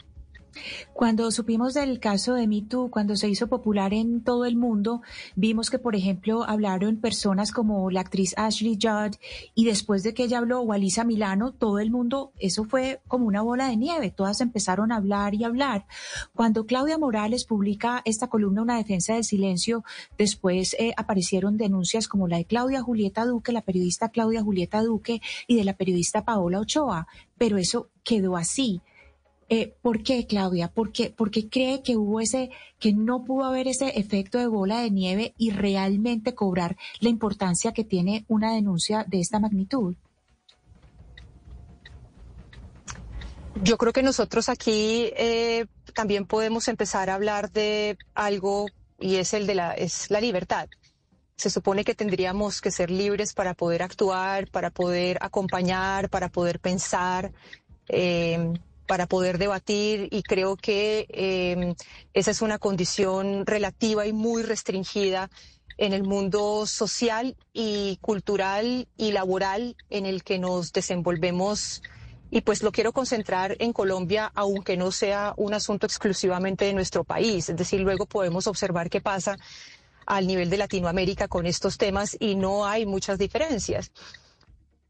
Cuando 0.94 1.32
supimos 1.32 1.74
del 1.74 2.00
caso 2.00 2.34
de 2.34 2.48
MeToo, 2.48 2.90
cuando 2.90 3.16
se 3.16 3.30
hizo 3.30 3.48
popular 3.48 3.94
en 3.94 4.24
todo 4.24 4.46
el 4.46 4.56
mundo, 4.56 5.02
vimos 5.36 5.70
que, 5.70 5.80
por 5.80 5.96
ejemplo, 5.96 6.44
hablaron 6.44 6.98
personas 6.98 7.52
como 7.52 7.92
la 7.92 8.02
actriz 8.02 8.34
Ashley 8.38 8.78
Judd 8.82 9.16
y 9.54 9.66
después 9.66 10.04
de 10.04 10.14
que 10.14 10.24
ella 10.24 10.38
habló, 10.38 10.62
Walisa 10.62 11.04
Milano, 11.04 11.52
todo 11.52 11.80
el 11.80 11.92
mundo, 11.92 12.32
eso 12.40 12.64
fue 12.64 13.02
como 13.08 13.26
una 13.26 13.42
bola 13.42 13.68
de 13.68 13.78
nieve, 13.78 14.12
todas 14.12 14.42
empezaron 14.42 14.92
a 14.92 14.98
hablar 14.98 15.34
y 15.34 15.44
hablar. 15.44 15.86
Cuando 16.34 16.66
Claudia 16.66 16.98
Morales 16.98 17.46
publica 17.46 18.02
esta 18.06 18.28
columna, 18.28 18.62
Una 18.62 18.78
defensa 18.78 19.14
del 19.14 19.24
silencio, 19.24 19.84
después 20.18 20.76
eh, 20.80 20.94
aparecieron 20.98 21.58
denuncias 21.58 22.08
como 22.08 22.28
la 22.28 22.38
de 22.38 22.46
Claudia 22.46 22.82
Julieta 22.82 23.26
Duque, 23.26 23.52
la 23.52 23.62
periodista 23.62 24.10
Claudia 24.10 24.42
Julieta 24.42 24.82
Duque 24.82 25.22
y 25.48 25.58
de 25.58 25.64
la 25.64 25.74
periodista 25.74 26.24
Paola 26.24 26.60
Ochoa, 26.60 27.08
pero 27.38 27.58
eso 27.58 27.90
quedó 28.04 28.38
así. 28.38 28.82
Eh, 29.48 29.76
¿Por 29.82 30.02
qué, 30.02 30.26
Claudia? 30.26 30.70
¿Por 30.70 30.92
qué, 30.92 31.14
cree 31.50 31.84
que 31.84 31.96
hubo 31.96 32.20
ese, 32.20 32.50
que 32.80 32.94
no 32.94 33.24
pudo 33.24 33.46
haber 33.46 33.68
ese 33.68 34.00
efecto 34.00 34.40
de 34.40 34.48
bola 34.48 34.80
de 34.80 34.90
nieve 34.90 35.36
y 35.38 35.52
realmente 35.52 36.34
cobrar 36.34 36.78
la 37.00 37.10
importancia 37.10 37.72
que 37.72 37.84
tiene 37.84 38.26
una 38.28 38.54
denuncia 38.54 39.06
de 39.08 39.20
esta 39.20 39.40
magnitud? 39.40 39.96
Yo 43.64 43.78
creo 43.78 43.94
que 43.94 44.04
nosotros 44.04 44.50
aquí 44.50 45.12
eh, 45.16 45.68
también 45.94 46.26
podemos 46.26 46.68
empezar 46.68 47.10
a 47.10 47.16
hablar 47.16 47.52
de 47.52 47.98
algo 48.16 48.66
y 49.00 49.16
es 49.16 49.34
el 49.34 49.46
de 49.46 49.56
la, 49.56 49.74
es 49.74 50.10
la 50.10 50.20
libertad. 50.20 50.68
Se 51.38 51.50
supone 51.50 51.84
que 51.84 51.94
tendríamos 51.94 52.62
que 52.62 52.72
ser 52.72 52.90
libres 52.90 53.34
para 53.34 53.54
poder 53.54 53.84
actuar, 53.84 54.50
para 54.50 54.72
poder 54.72 55.20
acompañar, 55.22 56.10
para 56.10 56.30
poder 56.30 56.60
pensar. 56.60 57.32
Eh, 57.88 58.54
para 58.86 59.08
poder 59.08 59.38
debatir 59.38 60.08
y 60.12 60.24
creo 60.24 60.56
que 60.56 61.08
em, 61.10 61.76
esa 62.14 62.32
es 62.32 62.42
una 62.42 62.60
condición 62.60 63.46
relativa 63.46 64.06
y 64.06 64.14
muy 64.14 64.44
restringida 64.44 65.30
en 65.78 65.94
el 65.94 66.04
mundo 66.04 66.66
social 66.66 67.36
y 67.54 67.98
cultural 68.02 68.88
y 68.98 69.12
laboral 69.12 69.76
en 69.90 70.06
el 70.06 70.24
que 70.24 70.40
nos 70.40 70.72
desenvolvemos. 70.72 71.82
Y 72.32 72.42
pues 72.42 72.64
lo 72.64 72.72
quiero 72.72 72.92
concentrar 72.92 73.56
en 73.60 73.72
Colombia, 73.74 74.32
aunque 74.36 74.78
no 74.78 74.92
sea 74.92 75.34
un 75.38 75.54
asunto 75.54 75.86
exclusivamente 75.86 76.66
de 76.66 76.74
nuestro 76.74 77.04
país. 77.04 77.50
Es 77.50 77.56
decir, 77.56 77.82
luego 77.82 78.06
podemos 78.06 78.48
observar 78.48 78.90
qué 78.90 79.02
pasa 79.02 79.38
al 80.06 80.28
nivel 80.28 80.50
de 80.50 80.58
Latinoamérica 80.58 81.28
con 81.28 81.46
estos 81.46 81.78
temas 81.78 82.16
y 82.20 82.36
no 82.36 82.66
hay 82.66 82.86
muchas 82.86 83.18
diferencias 83.18 83.92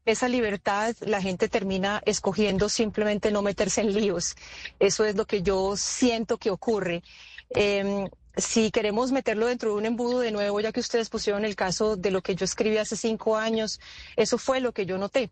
esa 0.06 0.28
libertad 0.28 0.94
la 1.00 1.20
gente 1.20 1.48
termina 1.48 2.00
escogiendo 2.06 2.68
simplemente 2.68 3.30
no 3.30 3.42
meterse 3.42 3.80
en 3.82 3.92
líos. 3.92 4.36
Eso 4.78 5.04
es 5.04 5.16
lo 5.16 5.26
que 5.26 5.42
yo 5.42 5.76
siento 5.76 6.38
que 6.38 6.50
ocurre. 6.50 7.02
Em, 7.50 8.08
si 8.36 8.70
queremos 8.70 9.12
meterlo 9.12 9.46
dentro 9.46 9.70
de 9.70 9.76
un 9.76 9.86
embudo 9.86 10.20
de 10.20 10.30
nuevo, 10.30 10.60
ya 10.60 10.72
que 10.72 10.80
ustedes 10.80 11.08
pusieron 11.08 11.44
el 11.44 11.56
caso 11.56 11.96
de 11.96 12.10
lo 12.10 12.22
que 12.22 12.34
yo 12.34 12.44
escribí 12.44 12.76
hace 12.78 12.96
cinco 12.96 13.36
años, 13.36 13.80
eso 14.16 14.38
fue 14.38 14.60
lo 14.60 14.72
que 14.72 14.86
yo 14.86 14.96
noté. 14.96 15.30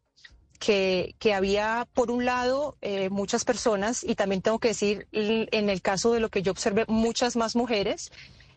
Que, 0.58 1.14
que 1.18 1.34
había, 1.34 1.86
por 1.92 2.10
un 2.10 2.24
lado, 2.24 2.76
eh, 2.80 3.10
muchas 3.10 3.44
personas, 3.44 4.02
y 4.02 4.14
también 4.14 4.40
tengo 4.40 4.58
que 4.58 4.68
decir, 4.68 5.06
en 5.12 5.68
el 5.68 5.82
caso 5.82 6.12
de 6.12 6.20
lo 6.20 6.30
que 6.30 6.42
yo 6.42 6.52
observé, 6.52 6.84
muchas 6.88 7.36
más 7.36 7.54
mujeres 7.54 8.10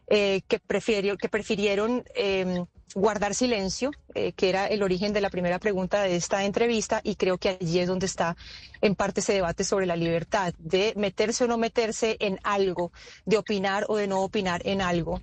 eh, 0.10 0.42
que, 0.48 0.60
prefirió, 0.60 1.18
que 1.18 1.28
prefirieron 1.28 2.06
em, 2.16 2.66
guardar 2.96 3.36
silencio, 3.36 3.92
eh, 4.16 4.32
que 4.32 4.48
era 4.48 4.68
el 4.68 4.82
origen 4.82 5.12
de 5.12 5.20
la 5.20 5.30
primera 5.30 5.60
pregunta 5.60 6.02
de 6.04 6.16
esta 6.16 6.46
entrevista, 6.46 7.02
y 7.04 7.16
creo 7.16 7.38
que 7.38 7.50
allí 7.50 7.80
es 7.80 7.88
donde 7.88 8.06
está 8.06 8.38
en 8.82 8.96
parte 8.96 9.20
ese 9.20 9.34
debate 9.34 9.66
sobre 9.66 9.86
la 9.86 9.98
libertad, 9.98 10.54
de 10.60 10.94
meterse 10.96 11.44
o 11.44 11.48
no 11.48 11.58
meterse 11.58 12.16
en 12.20 12.40
algo, 12.44 12.92
de 13.26 13.38
opinar 13.38 13.86
o 13.90 13.98
de 13.98 14.08
no 14.08 14.22
opinar 14.22 14.62
en 14.66 14.82
algo, 14.82 15.22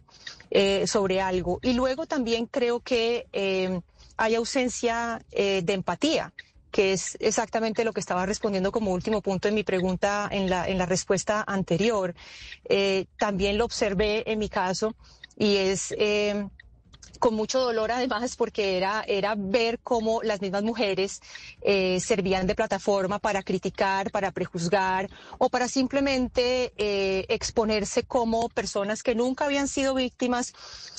eh, 0.50 0.86
sobre 0.86 1.20
algo. 1.22 1.60
Y 1.62 1.72
luego 1.72 2.04
también 2.06 2.44
creo 2.44 2.80
que 2.80 3.26
em, 3.32 3.80
hay 4.16 4.34
ausencia 4.34 5.20
de 5.30 5.72
empatía 5.72 6.32
que 6.74 6.92
es 6.92 7.16
exactamente 7.20 7.84
lo 7.84 7.92
que 7.92 8.00
estaba 8.00 8.26
respondiendo 8.26 8.72
como 8.72 8.92
último 8.92 9.22
punto 9.22 9.46
en 9.46 9.54
mi 9.54 9.62
pregunta 9.62 10.28
en 10.32 10.50
la, 10.50 10.68
en 10.68 10.76
la 10.76 10.86
respuesta 10.86 11.44
anterior. 11.46 12.16
Eh, 12.68 13.06
también 13.16 13.58
lo 13.58 13.64
observé 13.64 14.28
en 14.28 14.40
mi 14.40 14.48
caso 14.48 14.96
y 15.36 15.54
es 15.54 15.94
eh, 15.96 16.48
con 17.18 17.34
mucho 17.34 17.60
dolor 17.60 17.92
además 17.92 18.36
porque 18.36 18.76
era, 18.76 19.04
era 19.06 19.34
ver 19.36 19.78
cómo 19.80 20.22
las 20.22 20.40
mismas 20.40 20.62
mujeres 20.62 21.20
eh, 21.62 22.00
servían 22.00 22.46
de 22.46 22.54
plataforma 22.54 23.18
para 23.18 23.42
criticar, 23.42 24.10
para 24.10 24.30
prejuzgar 24.30 25.08
o 25.38 25.48
para 25.48 25.68
simplemente 25.68 26.72
eh, 26.76 27.26
exponerse 27.28 28.02
como 28.02 28.48
personas 28.48 29.02
que 29.02 29.14
nunca 29.14 29.44
habían 29.44 29.68
sido 29.68 29.94
víctimas 29.94 30.54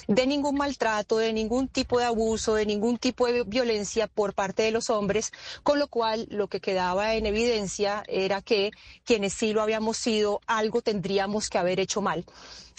de 0.08 0.28
ningún 0.28 0.56
maltrato, 0.56 1.18
de 1.18 1.34
ningún 1.34 1.68
tipo 1.68 2.00
de 2.00 2.06
abuso, 2.06 2.56
de 2.56 2.66
ningún 2.66 2.98
tipo 2.98 3.28
de 3.28 3.44
violencia 3.44 4.08
por 4.08 4.34
parte 4.34 4.64
de 4.64 4.72
los 4.72 4.90
hombres, 4.90 5.32
con 5.64 5.80
lo 5.80 5.88
cual 5.88 6.28
lo 6.30 6.48
que 6.48 6.60
quedaba 6.60 7.16
en 7.16 7.26
evidencia 7.26 8.04
era 8.08 8.42
que 8.42 8.72
quienes 9.04 9.34
sí 9.34 9.54
lo 9.54 9.62
habíamos 9.62 9.98
sido, 9.98 10.42
algo 10.46 10.82
tendríamos 10.82 11.50
que 11.50 11.58
haber 11.58 11.80
hecho 11.80 12.02
mal. 12.02 12.26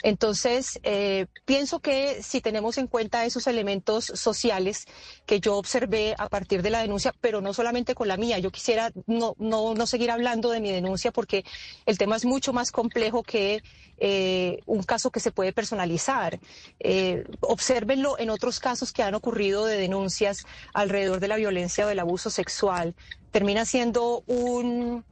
Entonces, 0.02 0.78
eh, 0.82 1.26
pienso 1.44 1.80
que 1.80 2.22
si 2.22 2.40
tenemos 2.40 2.78
en 2.78 2.86
cuenta 2.86 3.24
esos 3.26 3.46
elementos 3.46 4.06
sociales 4.06 4.86
que 5.26 5.40
yo 5.40 5.56
observé 5.56 6.14
a 6.18 6.28
partir 6.28 6.62
de 6.62 6.70
la 6.70 6.80
denuncia, 6.80 7.12
pero 7.20 7.40
no 7.40 7.52
solamente 7.52 7.94
con 7.94 8.08
la 8.08 8.16
mía, 8.16 8.38
yo 8.38 8.50
quisiera 8.50 8.90
no, 9.06 9.34
no, 9.38 9.74
no 9.74 9.86
seguir 9.86 10.10
hablando 10.10 10.50
de 10.50 10.60
mi 10.60 10.70
denuncia 10.70 11.12
porque 11.12 11.44
el 11.84 11.98
tema 11.98 12.16
es 12.16 12.24
mucho 12.24 12.52
más 12.52 12.72
complejo 12.72 13.22
que 13.22 13.62
eh, 13.98 14.60
un 14.66 14.82
caso 14.82 15.10
que 15.10 15.20
se 15.20 15.32
puede 15.32 15.52
personalizar. 15.52 16.38
Eh, 16.80 17.24
obsérvenlo 17.40 18.18
en 18.18 18.30
otros 18.30 18.60
casos 18.60 18.92
que 18.92 19.02
han 19.02 19.14
ocurrido 19.14 19.64
de 19.64 19.76
denuncias 19.76 20.44
alrededor 20.74 21.20
de 21.20 21.28
la 21.28 21.36
violencia 21.36 21.86
o 21.86 21.88
del 21.88 22.00
abuso 22.00 22.30
sexual. 22.30 22.94
Termina 23.30 23.64
siendo 23.64 24.22
un 24.26 25.04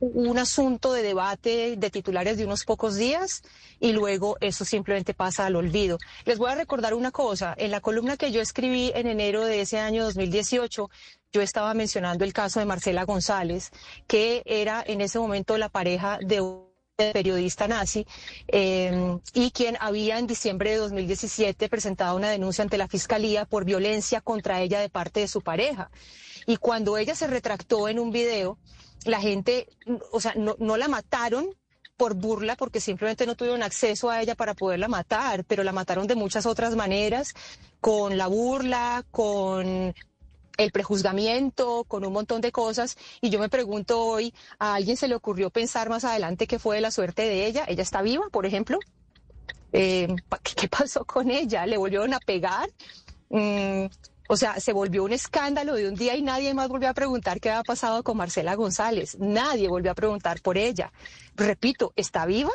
un 0.00 0.38
asunto 0.38 0.92
de 0.92 1.02
debate 1.02 1.76
de 1.76 1.90
titulares 1.90 2.36
de 2.36 2.44
unos 2.44 2.64
pocos 2.64 2.96
días 2.96 3.42
y 3.80 3.92
luego 3.92 4.36
eso 4.40 4.64
simplemente 4.64 5.14
pasa 5.14 5.46
al 5.46 5.56
olvido. 5.56 5.98
Les 6.24 6.38
voy 6.38 6.50
a 6.50 6.54
recordar 6.54 6.94
una 6.94 7.10
cosa, 7.10 7.54
en 7.56 7.70
la 7.70 7.80
columna 7.80 8.16
que 8.16 8.32
yo 8.32 8.40
escribí 8.40 8.92
en 8.94 9.06
enero 9.06 9.44
de 9.44 9.60
ese 9.60 9.78
año 9.78 10.04
2018, 10.04 10.90
yo 11.32 11.42
estaba 11.42 11.74
mencionando 11.74 12.24
el 12.24 12.32
caso 12.32 12.60
de 12.60 12.66
Marcela 12.66 13.04
González, 13.04 13.70
que 14.06 14.42
era 14.46 14.82
en 14.86 15.00
ese 15.00 15.18
momento 15.18 15.58
la 15.58 15.68
pareja 15.68 16.18
de 16.22 16.40
un 16.40 16.66
periodista 16.96 17.68
nazi 17.68 18.06
eh, 18.48 19.18
y 19.34 19.50
quien 19.50 19.76
había 19.80 20.18
en 20.18 20.26
diciembre 20.26 20.70
de 20.70 20.76
2017 20.78 21.68
presentado 21.68 22.16
una 22.16 22.30
denuncia 22.30 22.62
ante 22.62 22.78
la 22.78 22.88
fiscalía 22.88 23.44
por 23.44 23.66
violencia 23.66 24.22
contra 24.22 24.62
ella 24.62 24.80
de 24.80 24.88
parte 24.88 25.20
de 25.20 25.28
su 25.28 25.42
pareja. 25.42 25.90
Y 26.46 26.56
cuando 26.56 26.96
ella 26.96 27.14
se 27.14 27.26
retractó 27.26 27.88
en 27.88 27.98
un 27.98 28.12
video, 28.12 28.56
la 29.06 29.20
gente, 29.20 29.68
o 30.12 30.20
sea, 30.20 30.34
no, 30.36 30.76
la 30.76 30.88
mataron, 30.88 31.48
por 31.96 32.14
burla, 32.14 32.56
porque 32.56 32.80
simplemente 32.80 33.26
no 33.26 33.36
tuvieron 33.36 33.62
acceso 33.62 34.10
a 34.10 34.20
ella 34.20 34.34
para 34.34 34.52
poderla 34.52 34.86
matar, 34.86 35.44
pero 35.44 35.64
la 35.64 35.72
mataron 35.72 36.06
de 36.06 36.14
muchas 36.14 36.44
otras 36.44 36.76
maneras, 36.76 37.34
con 37.80 38.18
la 38.18 38.26
burla, 38.26 39.04
con 39.10 39.94
el 40.58 40.72
prejuzgamiento, 40.72 41.84
con 41.84 42.04
un 42.04 42.12
montón 42.12 42.40
de 42.40 42.52
cosas. 42.52 42.98
Y 43.22 43.30
yo 43.30 43.38
me 43.38 43.48
pregunto 43.48 44.04
hoy, 44.04 44.34
¿a 44.58 44.74
alguien 44.74 44.96
se 44.96 45.08
le 45.08 45.14
ocurrió 45.14 45.48
pensar 45.50 45.88
más 45.88 46.04
adelante 46.04 46.46
qué 46.46 46.58
fue 46.58 46.80
la 46.80 46.90
suerte 46.90 47.22
de 47.22 47.46
ella? 47.46 47.64
¿Ella 47.66 47.82
está 47.82 48.02
viva, 48.02 48.28
por 48.30 48.44
ejemplo? 48.44 48.78
Eh, 49.72 50.14
¿Qué 50.42 50.68
pasó 50.68 51.04
con 51.04 51.30
ella? 51.30 51.66
¿Le 51.66 51.76
volvieron 51.76 52.12
a 52.14 52.20
pegar? 52.20 52.68
Mm, 53.30 53.86
o 54.28 54.36
sea, 54.36 54.60
se 54.60 54.72
volvió 54.72 55.04
un 55.04 55.12
escándalo 55.12 55.74
de 55.74 55.88
un 55.88 55.94
día 55.94 56.16
y 56.16 56.22
nadie 56.22 56.54
más 56.54 56.68
volvió 56.68 56.88
a 56.88 56.94
preguntar 56.94 57.40
qué 57.40 57.50
había 57.50 57.62
pasado 57.62 58.02
con 58.02 58.16
Marcela 58.16 58.54
González. 58.54 59.16
Nadie 59.18 59.68
volvió 59.68 59.90
a 59.90 59.94
preguntar 59.94 60.40
por 60.42 60.58
ella. 60.58 60.92
Repito, 61.34 61.92
¿está 61.96 62.26
viva? 62.26 62.52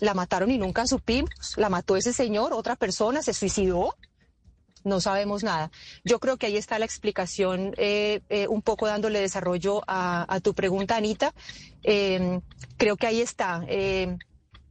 ¿La 0.00 0.14
mataron 0.14 0.50
y 0.50 0.58
nunca 0.58 0.86
supimos? 0.86 1.56
¿La 1.56 1.68
mató 1.68 1.96
ese 1.96 2.12
señor? 2.12 2.52
¿Otra 2.52 2.76
persona? 2.76 3.22
¿Se 3.22 3.34
suicidó? 3.34 3.94
No 4.84 5.00
sabemos 5.00 5.44
nada. 5.44 5.70
Yo 6.04 6.18
creo 6.18 6.38
que 6.38 6.46
ahí 6.46 6.56
está 6.56 6.78
la 6.78 6.84
explicación, 6.84 7.72
eh, 7.76 8.20
eh, 8.28 8.48
un 8.48 8.62
poco 8.62 8.86
dándole 8.86 9.20
desarrollo 9.20 9.82
a, 9.86 10.40
tu 10.42 10.54
pregunta, 10.54 10.96
Anita. 10.96 11.34
Eh, 11.84 12.40
creo 12.76 12.96
que 12.96 13.06
ahí 13.06 13.20
está 13.20 13.64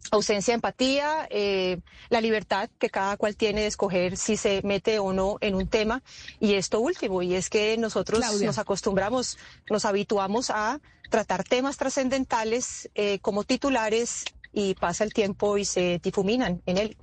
ausencia 0.09 0.53
de 0.53 0.55
empatía, 0.55 1.27
eh, 1.29 1.79
la 2.09 2.21
libertad 2.21 2.69
que 2.79 2.89
cada 2.89 3.17
cual 3.17 3.35
tiene 3.35 3.61
de 3.61 3.67
escoger 3.67 4.17
si 4.17 4.37
se 4.37 4.61
mete 4.63 4.99
o 4.99 5.13
no 5.13 5.37
en 5.41 5.55
un 5.55 5.67
tema. 5.67 6.01
Y 6.39 6.55
esto 6.55 6.79
último, 6.79 7.21
y 7.21 7.35
es 7.35 7.49
que 7.49 7.77
nosotros 7.77 8.19
nos 8.41 8.57
acostumbramos, 8.57 9.37
nos 9.69 9.85
habituamos 9.85 10.49
a 10.49 10.79
tratar 11.09 11.43
temas 11.43 11.77
trascendentales 11.77 12.89
eh, 12.95 13.19
como 13.19 13.43
titulares 13.43 14.25
y 14.53 14.73
pasa 14.75 15.03
el 15.03 15.13
tiempo 15.13 15.57
y 15.57 15.65
se 15.65 15.99
difuminan 16.01 16.61
en 16.65 16.77
él. 16.77 16.97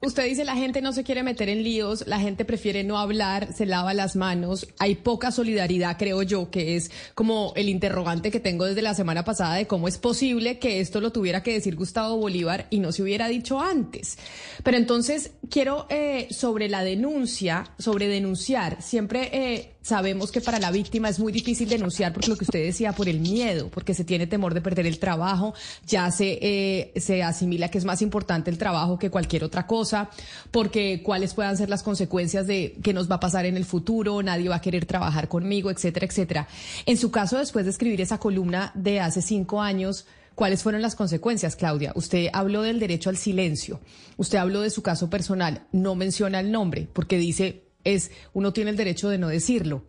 Usted 0.00 0.26
dice 0.26 0.44
la 0.44 0.54
gente 0.54 0.80
no 0.80 0.92
se 0.92 1.02
quiere 1.02 1.24
meter 1.24 1.48
en 1.48 1.64
líos, 1.64 2.06
la 2.06 2.20
gente 2.20 2.44
prefiere 2.44 2.84
no 2.84 2.98
hablar, 2.98 3.52
se 3.52 3.66
lava 3.66 3.94
las 3.94 4.14
manos, 4.14 4.68
hay 4.78 4.94
poca 4.94 5.32
solidaridad, 5.32 5.98
creo 5.98 6.22
yo, 6.22 6.52
que 6.52 6.76
es 6.76 6.92
como 7.16 7.52
el 7.56 7.68
interrogante 7.68 8.30
que 8.30 8.38
tengo 8.38 8.64
desde 8.64 8.80
la 8.80 8.94
semana 8.94 9.24
pasada 9.24 9.56
de 9.56 9.66
cómo 9.66 9.88
es 9.88 9.98
posible 9.98 10.60
que 10.60 10.78
esto 10.78 11.00
lo 11.00 11.10
tuviera 11.10 11.42
que 11.42 11.52
decir 11.52 11.74
Gustavo 11.74 12.16
Bolívar 12.16 12.68
y 12.70 12.78
no 12.78 12.92
se 12.92 13.02
hubiera 13.02 13.26
dicho 13.26 13.58
antes. 13.58 14.18
Pero 14.62 14.76
entonces 14.76 15.32
quiero 15.50 15.88
eh, 15.90 16.28
sobre 16.30 16.68
la 16.68 16.84
denuncia, 16.84 17.72
sobre 17.80 18.06
denunciar, 18.06 18.80
siempre 18.80 19.30
eh, 19.32 19.77
Sabemos 19.82 20.32
que 20.32 20.40
para 20.40 20.58
la 20.58 20.70
víctima 20.70 21.08
es 21.08 21.18
muy 21.18 21.32
difícil 21.32 21.68
denunciar 21.68 22.12
porque 22.12 22.28
lo 22.28 22.36
que 22.36 22.44
usted 22.44 22.64
decía, 22.64 22.92
por 22.92 23.08
el 23.08 23.20
miedo, 23.20 23.68
porque 23.68 23.94
se 23.94 24.04
tiene 24.04 24.26
temor 24.26 24.52
de 24.52 24.60
perder 24.60 24.86
el 24.86 24.98
trabajo, 24.98 25.54
ya 25.86 26.10
se, 26.10 26.38
eh, 26.42 26.92
se 26.96 27.22
asimila 27.22 27.70
que 27.70 27.78
es 27.78 27.84
más 27.84 28.02
importante 28.02 28.50
el 28.50 28.58
trabajo 28.58 28.98
que 28.98 29.10
cualquier 29.10 29.44
otra 29.44 29.66
cosa, 29.66 30.10
porque 30.50 31.02
cuáles 31.02 31.32
puedan 31.34 31.56
ser 31.56 31.70
las 31.70 31.82
consecuencias 31.82 32.46
de 32.46 32.76
qué 32.82 32.92
nos 32.92 33.10
va 33.10 33.16
a 33.16 33.20
pasar 33.20 33.46
en 33.46 33.56
el 33.56 33.64
futuro, 33.64 34.22
nadie 34.22 34.48
va 34.48 34.56
a 34.56 34.60
querer 34.60 34.84
trabajar 34.84 35.28
conmigo, 35.28 35.70
etcétera, 35.70 36.06
etcétera. 36.06 36.48
En 36.84 36.96
su 36.96 37.10
caso, 37.10 37.38
después 37.38 37.64
de 37.64 37.70
escribir 37.70 38.00
esa 38.00 38.18
columna 38.18 38.72
de 38.74 39.00
hace 39.00 39.22
cinco 39.22 39.60
años, 39.62 40.06
¿Cuáles 40.38 40.62
fueron 40.62 40.82
las 40.82 40.94
consecuencias, 40.94 41.56
Claudia? 41.56 41.90
Usted 41.96 42.28
habló 42.32 42.62
del 42.62 42.78
derecho 42.78 43.10
al 43.10 43.16
silencio, 43.16 43.80
usted 44.18 44.38
habló 44.38 44.60
de 44.60 44.70
su 44.70 44.82
caso 44.82 45.10
personal, 45.10 45.66
no 45.72 45.96
menciona 45.96 46.38
el 46.38 46.52
nombre, 46.52 46.86
porque 46.92 47.18
dice 47.18 47.67
es 47.84 48.10
uno 48.32 48.52
tiene 48.52 48.70
el 48.70 48.76
derecho 48.76 49.08
de 49.08 49.18
no 49.18 49.28
decirlo. 49.28 49.84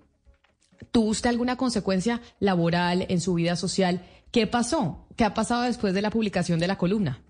¿Tuvo 0.92 1.10
usted 1.10 1.30
alguna 1.30 1.58
consecuencia 1.58 2.22
laboral 2.40 3.06
en 3.10 3.22
su 3.22 3.34
vida 3.34 3.56
social? 3.56 4.06
¿Qué 4.32 4.48
pasó? 4.48 5.08
¿Qué 5.16 5.26
ha 5.26 5.34
pasado 5.34 5.64
después 5.64 5.94
de 5.94 6.02
la 6.02 6.10
publicación 6.10 6.60
de 6.60 6.68
la 6.68 6.78
columna? 6.78 7.22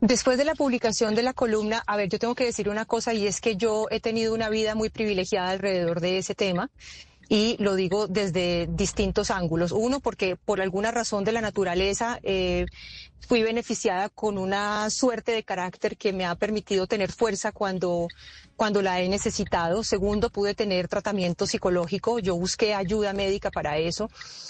Después 0.00 0.36
de 0.36 0.44
la 0.44 0.54
publicación 0.54 1.14
de 1.14 1.22
la 1.22 1.32
columna, 1.32 1.82
a 1.86 1.96
ver, 1.96 2.10
yo 2.10 2.18
tengo 2.18 2.34
que 2.34 2.44
decir 2.44 2.68
una 2.68 2.84
cosa 2.84 3.14
y 3.14 3.26
es 3.26 3.40
que 3.40 3.56
yo 3.56 3.86
he 3.90 4.00
tenido 4.00 4.34
una 4.34 4.50
vida 4.50 4.74
muy 4.74 4.90
privilegiada 4.90 5.48
alrededor 5.48 6.00
de 6.00 6.18
ese 6.18 6.34
tema 6.34 6.70
y 7.34 7.56
lo 7.58 7.74
digo 7.74 8.06
desde 8.06 8.68
distintos 8.70 9.32
ángulos. 9.32 9.72
Uno, 9.72 9.98
porque 9.98 10.36
por 10.36 10.60
alguna 10.60 10.92
razón 10.92 11.24
de 11.24 11.32
la 11.32 11.40
naturaleza 11.40 12.20
eh, 12.22 12.66
fui 13.26 13.42
beneficiada 13.42 14.08
con 14.08 14.38
una 14.38 14.88
suerte 14.88 15.32
de 15.32 15.42
carácter 15.42 15.96
que 15.96 16.12
me 16.12 16.26
ha 16.26 16.36
permitido 16.36 16.86
tener 16.86 17.10
fuerza 17.10 17.50
cuando, 17.50 18.06
cuando 18.54 18.82
la 18.82 19.00
he 19.00 19.08
necesitado. 19.08 19.82
Segundo, 19.82 20.30
pude 20.30 20.54
tener 20.54 20.86
tratamiento 20.86 21.44
psicológico. 21.44 22.20
Yo 22.20 22.36
busqué 22.36 22.72
ayuda 22.72 23.12
médica 23.12 23.50
para 23.50 23.78
eso. 23.78 24.08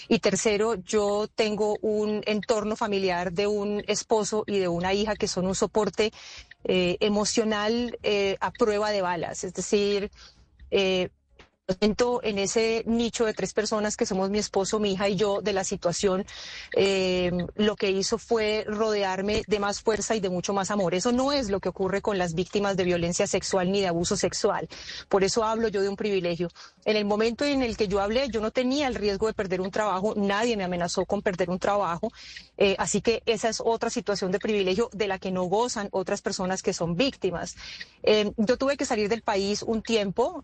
Y 0.08 0.18
tercero, 0.18 0.74
yo 0.74 1.26
tengo 1.34 1.78
un 1.80 2.20
entorno 2.26 2.76
familiar 2.76 3.32
de 3.32 3.46
un 3.46 3.82
esposo 3.86 4.44
y 4.46 4.58
de 4.58 4.68
una 4.68 4.92
hija 4.92 5.16
que 5.16 5.26
son 5.26 5.46
un 5.46 5.54
soporte 5.54 6.12
eh, 6.64 6.98
emocional 7.00 7.98
eh, 8.02 8.36
a 8.40 8.50
prueba 8.50 8.90
de 8.90 9.00
balas. 9.00 9.42
Es 9.42 9.54
decir, 9.54 10.10
en 11.66 12.38
ese 12.38 12.82
nicho 12.86 13.24
de 13.24 13.32
tres 13.32 13.54
personas 13.54 13.96
que 13.96 14.04
somos 14.04 14.28
mi 14.28 14.38
esposo, 14.38 14.78
mi 14.78 14.92
hija 14.92 15.08
y 15.08 15.16
yo 15.16 15.40
de 15.40 15.54
la 15.54 15.64
situación, 15.64 16.26
eh, 16.76 17.30
lo 17.54 17.74
que 17.76 17.90
hizo 17.90 18.18
fue 18.18 18.64
rodearme 18.66 19.42
de 19.46 19.58
más 19.58 19.80
fuerza 19.80 20.14
y 20.14 20.20
de 20.20 20.28
mucho 20.28 20.52
más 20.52 20.70
amor. 20.70 20.94
Eso 20.94 21.10
no 21.10 21.32
es 21.32 21.48
lo 21.48 21.60
que 21.60 21.70
ocurre 21.70 22.02
con 22.02 22.18
las 22.18 22.34
víctimas 22.34 22.76
de 22.76 22.84
violencia 22.84 23.26
sexual 23.26 23.72
ni 23.72 23.80
de 23.80 23.86
abuso 23.86 24.14
sexual. 24.16 24.68
Por 25.08 25.24
eso 25.24 25.42
hablo 25.42 25.68
yo 25.68 25.80
de 25.80 25.88
un 25.88 25.96
privilegio. 25.96 26.50
En 26.84 26.96
el 26.96 27.06
momento 27.06 27.46
en 27.46 27.62
el 27.62 27.78
que 27.78 27.88
yo 27.88 28.00
hablé, 28.00 28.28
yo 28.28 28.42
no 28.42 28.50
tenía 28.50 28.86
el 28.86 28.94
riesgo 28.94 29.26
de 29.26 29.32
perder 29.32 29.62
un 29.62 29.70
trabajo, 29.70 30.12
nadie 30.16 30.58
me 30.58 30.64
amenazó 30.64 31.06
con 31.06 31.22
perder 31.22 31.48
un 31.48 31.58
trabajo, 31.58 32.12
eh, 32.58 32.76
así 32.78 33.00
que 33.00 33.22
esa 33.24 33.48
es 33.48 33.62
otra 33.64 33.88
situación 33.88 34.30
de 34.32 34.38
privilegio 34.38 34.90
de 34.92 35.08
la 35.08 35.18
que 35.18 35.30
no 35.30 35.44
gozan 35.44 35.88
otras 35.92 36.20
personas 36.20 36.62
que 36.62 36.74
son 36.74 36.94
víctimas. 36.94 37.56
Eh, 38.02 38.32
yo 38.36 38.58
tuve 38.58 38.76
que 38.76 38.84
salir 38.84 39.08
del 39.08 39.22
país 39.22 39.62
un 39.62 39.80
tiempo 39.82 40.42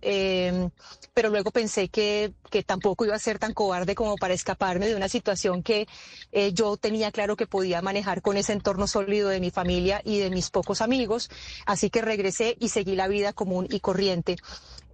pero 1.14 1.28
luego 1.28 1.50
pensé 1.50 1.88
que, 1.88 2.32
que, 2.50 2.62
tampoco 2.62 3.04
iba 3.04 3.14
a 3.14 3.18
ser 3.18 3.38
tan 3.38 3.52
cobarde 3.52 3.94
como 3.94 4.16
para 4.16 4.34
escaparme 4.34 4.86
de 4.86 4.94
una 4.94 5.08
situación 5.08 5.62
que 5.62 5.86
eh, 6.32 6.52
yo 6.52 6.76
tenía 6.76 7.10
claro 7.10 7.36
que 7.36 7.46
podía 7.46 7.82
manejar 7.82 8.22
con 8.22 8.36
ese 8.36 8.52
entorno 8.52 8.86
sólido 8.86 9.28
de 9.28 9.40
mi 9.40 9.50
familia 9.50 10.00
y 10.04 10.18
de 10.18 10.30
mis 10.30 10.50
pocos 10.50 10.80
amigos. 10.80 11.30
Así 11.66 11.90
que 11.90 12.02
regresé 12.02 12.56
y 12.60 12.68
seguí 12.68 12.96
la 12.96 13.08
vida 13.08 13.32
común 13.32 13.66
y 13.70 13.80
corriente. 13.80 14.36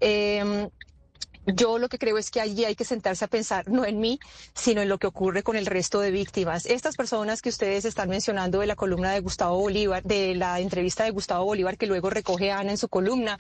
Eh, 0.01 0.69
yo 1.47 1.79
lo 1.79 1.89
que 1.89 1.99
creo 1.99 2.19
es 2.19 2.31
que 2.31 2.41
allí 2.41 2.65
hay 2.65 2.75
que 2.75 2.85
sentarse 2.85 3.25
a 3.25 3.29
pensar 3.29 3.69
no 3.69 3.85
en 3.85 4.01
mí, 4.01 4.19
sino 4.55 4.83
en 4.83 4.89
lo 4.89 4.99
que 4.99 5.07
ocurre 5.07 5.43
con 5.43 5.57
el 5.57 5.67
resto 5.67 6.01
de 6.01 6.11
víctimas. 6.11 6.67
Estas 6.67 6.97
personas 6.97 7.43
que 7.43 7.49
ustedes 7.49 7.85
están 7.85 8.09
mencionando 8.09 8.61
de 8.61 8.67
la 8.67 8.77
columna 8.77 9.13
de 9.13 9.21
Gustavo 9.21 9.59
Bolívar, 9.59 10.03
de 10.03 10.35
la 10.35 10.61
entrevista 10.61 11.05
de 11.05 11.11
Gustavo 11.11 11.45
Bolívar 11.45 11.79
que 11.79 11.87
luego 11.87 12.11
recoge 12.11 12.51
Ana 12.51 12.73
en 12.73 12.79
su 12.79 12.89
columna, 12.89 13.39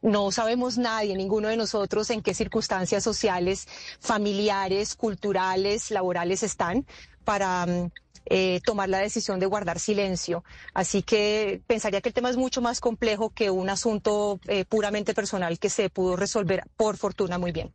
no 0.00 0.30
sabemos 0.30 0.78
nadie, 0.78 1.14
ninguno 1.14 1.48
de 1.48 1.56
nosotros 1.56 2.10
en 2.10 2.22
qué 2.22 2.34
circunstancias 2.34 3.04
sociales, 3.04 3.68
familiares, 4.00 4.96
culturales, 4.96 5.90
laborales 5.90 6.42
están 6.42 6.86
para 7.24 7.66
mm, 7.66 7.90
eh, 8.26 8.60
tomar 8.64 8.88
la 8.88 8.98
decisión 8.98 9.40
de 9.40 9.46
guardar 9.46 9.80
silencio. 9.80 10.44
Así 10.74 11.02
que 11.02 11.60
pensaría 11.66 12.00
que 12.00 12.08
el 12.08 12.14
tema 12.14 12.30
es 12.30 12.36
mucho 12.36 12.62
más 12.62 12.80
complejo 12.80 13.30
que 13.30 13.50
un 13.50 13.68
asunto 13.68 14.40
eh, 14.46 14.64
puramente 14.64 15.12
personal 15.12 15.58
que 15.58 15.68
se 15.68 15.90
pudo 15.90 16.16
resolver, 16.16 16.62
por 16.76 16.96
fortuna, 16.96 17.38
muy 17.38 17.52
bien. 17.52 17.72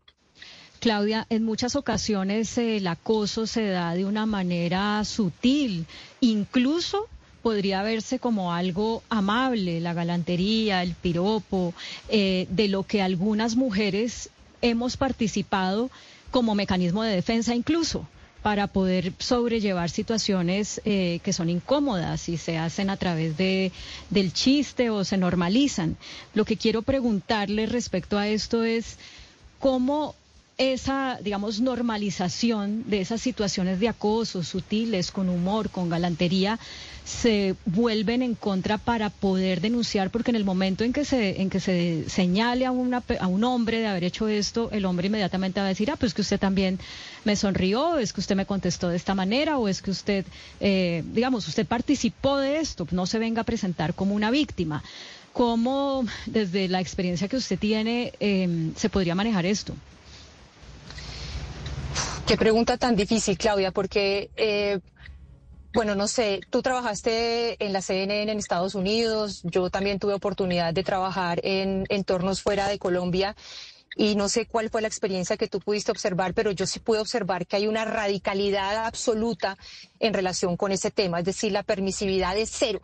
Claudia, 0.80 1.26
en 1.30 1.44
muchas 1.44 1.76
ocasiones 1.76 2.58
el 2.58 2.88
acoso 2.88 3.48
se 3.48 3.68
da 3.68 3.94
de 3.94 4.06
una 4.06 4.26
manera 4.26 5.04
sutil, 5.04 5.86
incluso 6.22 7.08
podría 7.42 7.82
verse 7.82 8.20
como 8.20 8.54
algo 8.54 9.04
amable, 9.10 9.82
la 9.82 9.94
galantería, 9.94 10.84
el 10.84 10.94
piropo, 10.94 11.74
eh, 12.10 12.48
de 12.50 12.68
lo 12.68 12.84
que 12.84 13.02
algunas 13.02 13.56
mujeres 13.56 14.30
hemos 14.62 14.98
participado 14.98 15.90
como 16.32 16.56
mecanismo 16.56 17.04
de 17.04 17.16
defensa 17.16 17.56
incluso 17.56 18.08
para 18.42 18.68
poder 18.68 19.14
sobrellevar 19.20 19.90
situaciones 19.90 20.82
eh, 20.86 21.20
que 21.24 21.34
son 21.34 21.50
incómodas 21.50 22.30
y 22.30 22.38
se 22.38 22.58
hacen 22.58 22.90
a 22.90 22.98
través 22.98 23.38
de, 23.38 23.72
del 24.10 24.34
chiste 24.34 24.90
o 24.90 25.04
se 25.04 25.18
normalizan. 25.18 25.98
Lo 26.34 26.46
que 26.46 26.58
quiero 26.58 26.82
preguntarle 26.82 27.66
respecto 27.66 28.18
a 28.18 28.28
esto 28.28 28.64
es 28.64 28.98
cómo 29.60 30.16
esa, 30.58 31.20
digamos, 31.22 31.62
normalización 31.62 32.84
de 32.90 33.02
esas 33.02 33.22
situaciones 33.22 33.80
de 33.80 33.90
acoso 33.90 34.44
sutiles, 34.44 35.12
con 35.12 35.30
humor, 35.30 35.70
con 35.70 35.88
galantería, 35.88 36.58
se 37.06 37.56
vuelven 37.66 38.24
en 38.24 38.34
contra 38.34 38.80
para 38.80 39.12
poder 39.12 39.62
denunciar, 39.62 40.10
porque 40.10 40.32
en 40.32 40.36
el 40.36 40.44
momento 40.46 40.84
en 40.84 40.94
que 40.94 41.06
se, 41.06 41.42
en 41.42 41.52
que 41.52 41.60
se 41.60 42.10
señale 42.10 42.66
a, 42.66 42.72
una, 42.72 43.04
a 43.20 43.28
un 43.28 43.44
hombre 43.44 43.80
de 43.80 43.88
haber 43.88 44.04
hecho 44.04 44.28
esto, 44.28 44.70
el 44.72 44.86
hombre 44.86 45.08
inmediatamente 45.08 45.60
va 45.60 45.68
a 45.68 45.70
decir, 45.70 45.92
ah, 45.92 45.96
pues 45.96 46.16
que 46.16 46.22
usted 46.22 46.40
también 46.40 46.80
me 47.24 47.36
sonrió, 47.36 48.00
es 48.00 48.12
que 48.12 48.22
usted 48.22 48.36
me 48.36 48.48
contestó 48.48 48.90
de 48.90 48.98
esta 48.98 49.14
manera, 49.14 49.60
o 49.60 49.68
es 49.68 49.84
que 49.84 49.92
usted, 49.92 50.26
eh, 50.60 51.04
digamos, 51.14 51.48
usted 51.48 51.68
participó 51.68 52.38
de 52.38 52.60
esto, 52.60 52.88
no 52.92 53.06
se 53.06 53.20
venga 53.20 53.42
a 53.42 53.46
presentar 53.46 53.94
como 53.94 54.16
una 54.16 54.32
víctima. 54.32 54.84
¿Cómo, 55.34 56.04
desde 56.26 56.68
la 56.68 56.82
experiencia 56.82 57.28
que 57.28 57.38
usted 57.38 57.60
tiene, 57.60 58.12
eh, 58.20 58.72
se 58.76 58.90
podría 58.90 59.14
manejar 59.14 59.46
esto? 59.46 59.76
Qué 62.28 62.36
pregunta 62.36 62.78
tan 62.78 62.98
difícil, 62.98 63.38
Claudia, 63.38 63.72
porque 63.72 64.30
eh, 64.36 64.80
Bueno, 65.74 65.96
no 65.96 66.08
sé, 66.08 66.42
tú 66.50 66.62
trabajaste 66.62 67.64
en 67.64 67.72
la 67.72 67.82
CNN 67.82 68.32
en 68.32 68.40
Estados 68.40 68.76
Unidos, 68.76 69.42
yo 69.44 69.70
también 69.70 70.00
tuve 70.00 70.14
oportunidad 70.14 70.74
de 70.74 70.84
trabajar 70.84 71.40
en 71.44 71.86
entornos 71.90 72.42
fuera 72.42 72.68
de 72.68 72.80
Colombia 72.80 73.36
y 73.96 74.16
no 74.16 74.28
sé 74.28 74.46
cuál 74.46 74.70
fue 74.70 74.82
la 74.82 74.88
experiencia 74.88 75.38
que 75.38 75.48
tú 75.48 75.60
pudiste 75.60 75.92
observar, 75.92 76.34
pero 76.34 76.52
yo 76.52 76.66
sí 76.66 76.80
pude 76.80 77.00
observar 77.00 77.46
que 77.46 77.58
hay 77.58 77.68
una 77.68 77.86
radicalidad 77.86 78.86
absoluta 78.86 79.58
en 80.00 80.14
relación 80.14 80.58
con 80.58 80.72
ese 80.72 80.92
tema, 80.92 81.20
es 81.20 81.26
decir, 81.26 81.52
la 81.52 81.64
permisividad 81.64 82.38
es 82.38 82.50
cero, 82.52 82.82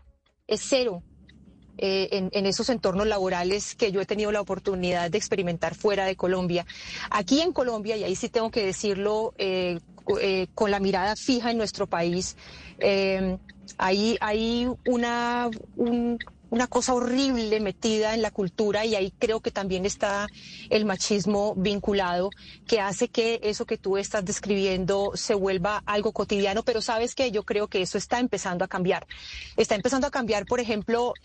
es 0.47 0.61
cero. 0.63 1.03
Eh, 1.77 2.29
en, 2.31 2.45
esos 2.45 2.69
entornos 2.69 3.07
laborales 3.07 3.73
que 3.73 3.91
yo 3.91 3.99
he 3.99 4.05
tenido 4.05 4.31
la 4.31 4.41
oportunidad 4.41 5.09
de 5.09 5.17
experimentar 5.17 5.73
fuera 5.73 6.05
de 6.05 6.15
Colombia. 6.15 6.67
Aquí 7.09 7.41
en 7.41 7.51
Colombia, 7.51 7.97
y 7.97 8.03
ahí 8.03 8.15
sí 8.15 8.29
tengo 8.29 8.51
que 8.51 8.63
decirlo 8.63 9.33
eh, 9.39 9.79
eh, 10.21 10.47
con 10.53 10.69
la 10.69 10.79
mirada 10.79 11.15
fija 11.15 11.49
en 11.49 11.57
nuestro 11.57 11.87
país, 11.87 12.37
hay, 13.77 14.17
hay 14.21 14.67
una, 14.85 15.49
un, 15.75 16.19
una 16.53 16.67
cosa 16.67 16.93
horrible 16.93 17.59
metida 17.59 18.13
en 18.13 18.21
la 18.21 18.29
cultura 18.29 18.85
y 18.85 18.93
ahí 18.93 19.11
creo 19.17 19.39
que 19.39 19.49
también 19.49 19.87
está 19.87 20.27
el 20.69 20.85
machismo 20.85 21.55
vinculado 21.57 22.29
que 22.67 22.79
hace 22.79 23.07
que 23.07 23.39
eso 23.41 23.65
que 23.65 23.79
tú 23.79 23.97
estás 23.97 24.23
describiendo 24.23 25.13
se 25.15 25.33
vuelva 25.33 25.81
algo 25.87 26.11
cotidiano, 26.11 26.61
pero 26.61 26.79
sabes 26.83 27.15
que 27.15 27.31
yo 27.31 27.41
creo 27.41 27.69
que 27.69 27.81
eso 27.81 27.97
está 27.97 28.19
empezando 28.19 28.63
a 28.63 28.67
cambiar. 28.67 29.07
Está 29.57 29.73
empezando 29.73 30.05
a 30.05 30.11
cambiar, 30.11 30.45
por 30.45 30.59
ejemplo, 30.59 31.15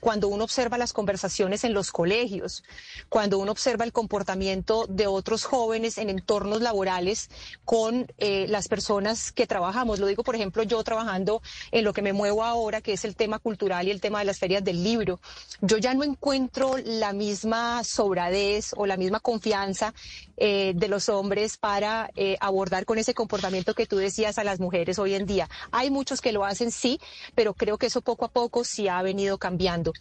cuando 0.00 0.28
uno 0.28 0.44
observa 0.44 0.76
las 0.76 0.92
conversaciones 0.92 1.64
en 1.64 1.72
los 1.72 1.90
colegios, 1.90 2.62
cuando 3.08 3.38
uno 3.38 3.52
observa 3.52 3.86
el 3.86 3.92
comportamiento 3.92 4.84
de 4.90 5.06
otros 5.06 5.44
jóvenes 5.44 5.96
en 5.96 6.10
entornos 6.10 6.60
laborales 6.60 7.30
con 7.64 8.12
eh, 8.18 8.44
las 8.50 8.68
personas 8.68 9.32
que 9.32 9.46
trabajamos. 9.46 10.00
Lo 10.00 10.06
digo, 10.06 10.22
por 10.22 10.34
ejemplo, 10.34 10.64
yo 10.64 10.84
trabajando 10.84 11.40
en 11.70 11.82
lo 11.82 11.94
que 11.94 12.02
me 12.02 12.12
muevo 12.12 12.44
ahora, 12.44 12.82
que 12.82 12.92
es 12.92 13.06
el 13.06 13.16
tema 13.16 13.38
cultural 13.38 13.88
y 13.88 13.90
el 13.90 14.02
tema 14.02 14.18
de 14.18 14.26
las 14.26 14.38
ferias 14.38 14.65
del 14.66 14.84
libro, 14.84 15.18
yo 15.62 15.78
ya 15.78 15.94
no 15.94 16.04
encuentro 16.04 16.76
la 16.84 17.14
misma 17.14 17.82
sobradez 17.84 18.74
o 18.76 18.84
la 18.84 18.98
misma 18.98 19.20
confianza 19.20 19.94
eh, 20.36 20.74
de 20.76 20.88
los 20.88 21.08
hombres 21.08 21.56
para 21.56 22.10
eh, 22.14 22.36
abordar 22.40 22.84
con 22.84 22.98
ese 22.98 23.14
comportamiento 23.14 23.72
que 23.72 23.86
tú 23.86 23.96
decías 23.96 24.36
a 24.36 24.44
las 24.44 24.60
mujeres 24.60 24.98
hoy 24.98 25.14
en 25.14 25.24
día. 25.24 25.48
Hay 25.72 25.90
muchos 25.90 26.20
que 26.20 26.32
lo 26.32 26.44
hacen, 26.44 26.70
sí, 26.70 27.00
pero 27.34 27.54
creo 27.54 27.78
que 27.78 27.86
eso 27.86 28.02
poco 28.02 28.26
a 28.26 28.28
poco 28.28 28.64
sí 28.64 28.88
ha 28.88 29.00
venido 29.00 29.38
cambiando. 29.38 29.94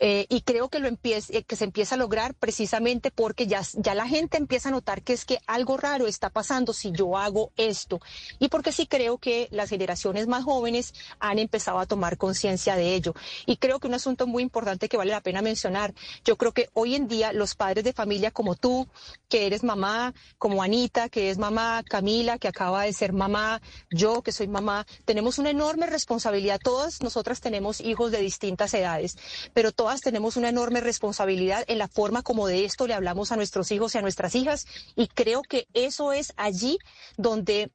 Eh, 0.00 0.26
y 0.28 0.42
creo 0.42 0.68
que 0.68 0.78
lo 0.78 0.86
empieza, 0.86 1.32
que 1.42 1.56
se 1.56 1.64
empieza 1.64 1.96
a 1.96 1.98
lograr 1.98 2.34
precisamente 2.34 3.10
porque 3.10 3.46
ya, 3.46 3.62
ya 3.74 3.94
la 3.94 4.06
gente 4.06 4.36
empieza 4.36 4.68
a 4.68 4.72
notar 4.72 5.02
que 5.02 5.12
es 5.12 5.24
que 5.24 5.40
algo 5.46 5.76
raro 5.76 6.06
está 6.06 6.30
pasando 6.30 6.72
si 6.72 6.92
yo 6.92 7.16
hago 7.16 7.52
esto. 7.56 8.00
Y 8.38 8.48
porque 8.48 8.72
sí 8.72 8.86
creo 8.86 9.18
que 9.18 9.48
las 9.50 9.70
generaciones 9.70 10.26
más 10.26 10.44
jóvenes 10.44 10.94
han 11.18 11.38
empezado 11.38 11.78
a 11.78 11.86
tomar 11.86 12.16
conciencia 12.16 12.76
de 12.76 12.94
ello. 12.94 13.14
Y 13.46 13.56
creo 13.56 13.80
que 13.80 13.88
un 13.88 13.94
asunto 13.94 14.26
muy 14.26 14.42
importante 14.42 14.88
que 14.88 14.96
vale 14.96 15.10
la 15.10 15.20
pena 15.20 15.42
mencionar, 15.42 15.94
yo 16.24 16.36
creo 16.36 16.52
que 16.52 16.70
hoy 16.74 16.94
en 16.94 17.08
día 17.08 17.32
los 17.32 17.54
padres 17.54 17.84
de 17.84 17.92
familia 17.92 18.30
como 18.30 18.54
tú, 18.54 18.86
que 19.28 19.46
eres 19.46 19.64
mamá, 19.64 20.14
como 20.38 20.62
Anita, 20.62 21.08
que 21.08 21.30
es 21.30 21.38
mamá, 21.38 21.82
Camila, 21.88 22.38
que 22.38 22.48
acaba 22.48 22.84
de 22.84 22.92
ser 22.92 23.12
mamá, 23.12 23.60
yo 23.90 24.22
que 24.22 24.32
soy 24.32 24.48
mamá, 24.48 24.86
tenemos 25.04 25.38
una 25.38 25.50
enorme 25.50 25.86
responsabilidad. 25.86 26.60
Todas 26.62 27.02
nosotras 27.02 27.40
tenemos 27.40 27.80
hijos 27.80 28.12
de 28.12 28.20
distintas 28.20 28.72
edades, 28.74 29.16
pero 29.52 29.72
todas 29.78 30.00
tenemos 30.00 30.36
una 30.36 30.48
enorme 30.48 30.80
responsabilidad 30.80 31.64
en 31.68 31.78
la 31.78 31.86
forma 31.86 32.22
como 32.22 32.48
de 32.48 32.64
esto 32.64 32.88
le 32.88 32.94
hablamos 32.94 33.30
a 33.30 33.36
nuestros 33.36 33.70
hijos 33.70 33.94
y 33.94 33.98
a 33.98 34.02
nuestras 34.02 34.34
hijas 34.34 34.66
y 34.96 35.06
creo 35.06 35.42
que 35.42 35.68
eso 35.72 36.12
es 36.12 36.32
allí 36.36 36.80
donde 37.16 37.70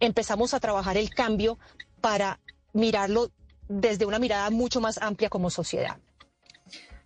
empezamos 0.00 0.52
a 0.52 0.58
trabajar 0.58 0.96
el 0.96 1.10
cambio 1.10 1.56
para 2.00 2.40
mirarlo 2.72 3.30
desde 3.68 4.04
una 4.04 4.18
mirada 4.18 4.50
mucho 4.50 4.80
más 4.80 4.98
amplia 4.98 5.28
como 5.28 5.48
sociedad. 5.48 5.98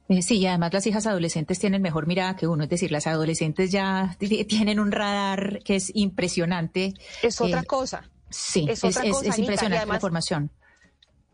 Eh, 0.08 0.22
sí, 0.22 0.38
y 0.38 0.46
además 0.46 0.72
las 0.72 0.86
hijas 0.86 1.06
adolescentes 1.06 1.58
tienen 1.58 1.82
mejor 1.82 2.06
mirada 2.06 2.34
que 2.34 2.46
uno, 2.46 2.64
es 2.64 2.70
decir, 2.70 2.90
las 2.90 3.06
adolescentes 3.06 3.70
ya 3.70 4.16
tienen 4.48 4.80
un 4.80 4.92
radar 4.92 5.58
que 5.62 5.76
es 5.76 5.92
impresionante. 5.94 6.94
Es 7.22 7.38
otra 7.38 7.60
eh, 7.60 7.66
cosa. 7.66 8.08
Sí, 8.30 8.66
es, 8.66 8.82
impresionante 8.82 9.86
la 9.86 10.00
formación. 10.00 10.50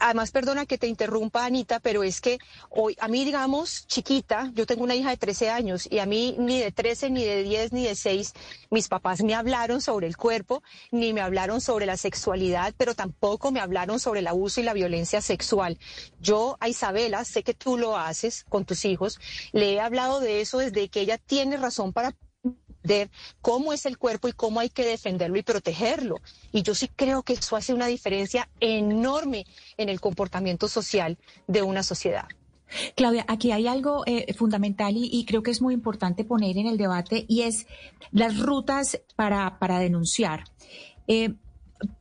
Además, 0.00 0.30
perdona 0.30 0.64
que 0.64 0.78
te 0.78 0.87
interrumpa, 0.87 1.44
Anita, 1.44 1.80
pero 1.80 2.04
es 2.04 2.20
que 2.20 2.38
hoy, 2.70 2.96
a 3.00 3.08
mí, 3.08 3.24
digamos, 3.24 3.84
chiquita, 3.88 4.52
yo 4.54 4.64
tengo 4.64 4.84
una 4.84 4.94
hija 4.94 5.11
de 5.11 5.16
13 5.16 5.50
años 5.50 5.88
y 5.90 5.98
a 5.98 6.06
mí 6.06 6.37
ni 6.38 6.61
de 6.61 6.70
13, 6.70 7.11
ni 7.11 7.24
de 7.24 7.42
10, 7.42 7.72
ni 7.72 7.84
de 7.84 7.96
6, 7.96 8.32
mis 8.70 8.87
papás 8.87 9.22
me 9.22 9.34
hablaron 9.34 9.80
sobre 9.80 10.06
el 10.06 10.16
cuerpo, 10.16 10.62
ni 10.92 11.12
me 11.12 11.20
hablaron 11.20 11.61
sobre 11.61 11.84
la 11.84 11.96
sexualidad, 11.96 12.74
pero 12.76 12.94
tampoco 12.94 13.50
me 13.50 13.58
hablaron 13.58 13.98
sobre 13.98 14.20
el 14.20 14.28
abuso 14.28 14.61
y 14.61 14.64
la 14.64 14.72
violencia 14.72 15.20
sexual. 15.20 15.78
Yo 16.20 16.56
a 16.61 16.68
Isabela, 16.68 17.24
sé 17.24 17.42
que 17.42 17.54
tú 17.54 17.76
lo 17.76 17.96
haces 17.96 18.44
con 18.48 18.64
tus 18.64 18.84
hijos, 18.84 19.18
le 19.52 19.72
he 19.72 19.80
hablado 19.80 20.20
de 20.20 20.40
eso 20.40 20.58
desde 20.58 20.88
que 20.88 21.00
ella 21.00 21.18
tiene 21.18 21.56
razón 21.56 21.92
para 21.92 22.14
cómo 23.40 23.72
es 23.72 23.86
el 23.86 23.98
cuerpo 23.98 24.28
y 24.28 24.32
cómo 24.32 24.60
hay 24.60 24.70
que 24.70 24.86
defenderlo 24.86 25.36
y 25.38 25.42
protegerlo. 25.42 26.16
Y 26.52 26.62
yo 26.62 26.74
sí 26.74 26.88
creo 26.94 27.22
que 27.22 27.34
eso 27.34 27.56
hace 27.56 27.74
una 27.74 27.86
diferencia 27.86 28.48
enorme 28.60 29.46
en 29.76 29.88
el 29.88 30.00
comportamiento 30.00 30.68
social 30.68 31.18
de 31.46 31.62
una 31.62 31.82
sociedad. 31.82 32.26
Claudia, 32.96 33.24
aquí 33.28 33.52
hay 33.52 33.66
algo 33.66 34.04
eh, 34.06 34.34
fundamental 34.34 34.94
y, 34.96 35.24
creo 35.24 35.42
que 35.42 35.50
es 35.50 35.62
muy 35.62 35.72
importante 35.72 36.24
poner 36.24 36.58
en 36.58 36.66
el 36.66 36.76
debate 36.76 37.24
y 37.26 37.42
es 37.42 37.66
las 38.12 38.38
rutas 38.38 39.00
para, 39.16 39.58
para 39.58 39.78
denunciar. 39.78 40.44
Eh, 41.06 41.34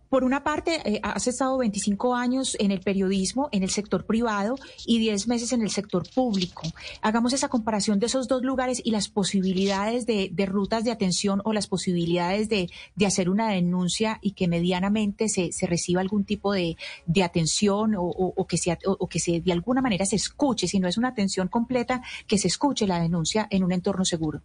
por 0.10 0.24
una 0.24 0.44
parte, 0.44 0.82
eh, 0.86 1.00
has 1.04 1.28
estado 1.28 1.58
25 1.58 2.16
años 2.16 2.56
en 2.60 2.72
el 2.72 2.80
periodismo, 2.80 3.50
en 3.52 3.64
el 3.64 3.70
sector 3.70 4.06
privado 4.06 4.56
y 4.86 5.00
10 5.00 5.28
meses 5.28 5.52
en 5.54 5.62
el 5.62 5.70
sector 5.70 6.08
público. 6.14 6.64
Hagamos 7.02 7.34
esa 7.34 7.50
comparación 7.50 8.00
de 8.00 8.08
esos 8.08 8.28
dos 8.28 8.42
lugares 8.44 8.82
y 8.84 8.92
las 8.92 9.10
posibilidades 9.10 10.06
de, 10.06 10.32
rutas 10.46 10.84
de 10.84 10.92
atención 10.92 11.42
o 11.44 11.54
las 11.54 11.68
posibilidades 11.68 12.50
de, 12.50 12.70
hacer 13.06 13.30
una 13.30 13.50
denuncia 13.50 14.20
y 14.22 14.32
que 14.32 14.48
medianamente 14.48 15.30
se, 15.30 15.52
reciba 15.68 16.02
algún 16.02 16.26
tipo 16.26 16.54
de, 16.54 16.78
atención 17.24 17.96
o, 17.98 18.46
que 18.48 18.58
se, 18.58 18.78
o 18.86 19.08
que 19.08 19.20
se 19.20 19.42
de 19.42 19.52
alguna 19.52 19.82
manera 19.82 20.06
se 20.06 20.16
escuche, 20.16 20.68
si 20.68 20.80
no 20.80 20.88
es 20.88 20.98
una 20.98 21.10
atención 21.10 21.48
completa, 21.48 22.02
que 22.28 22.38
se 22.38 22.48
escuche 22.48 22.88
la 22.88 23.00
denuncia 23.00 23.48
en 23.50 23.64
un 23.64 23.72
entorno 23.72 24.06
seguro. 24.06 24.42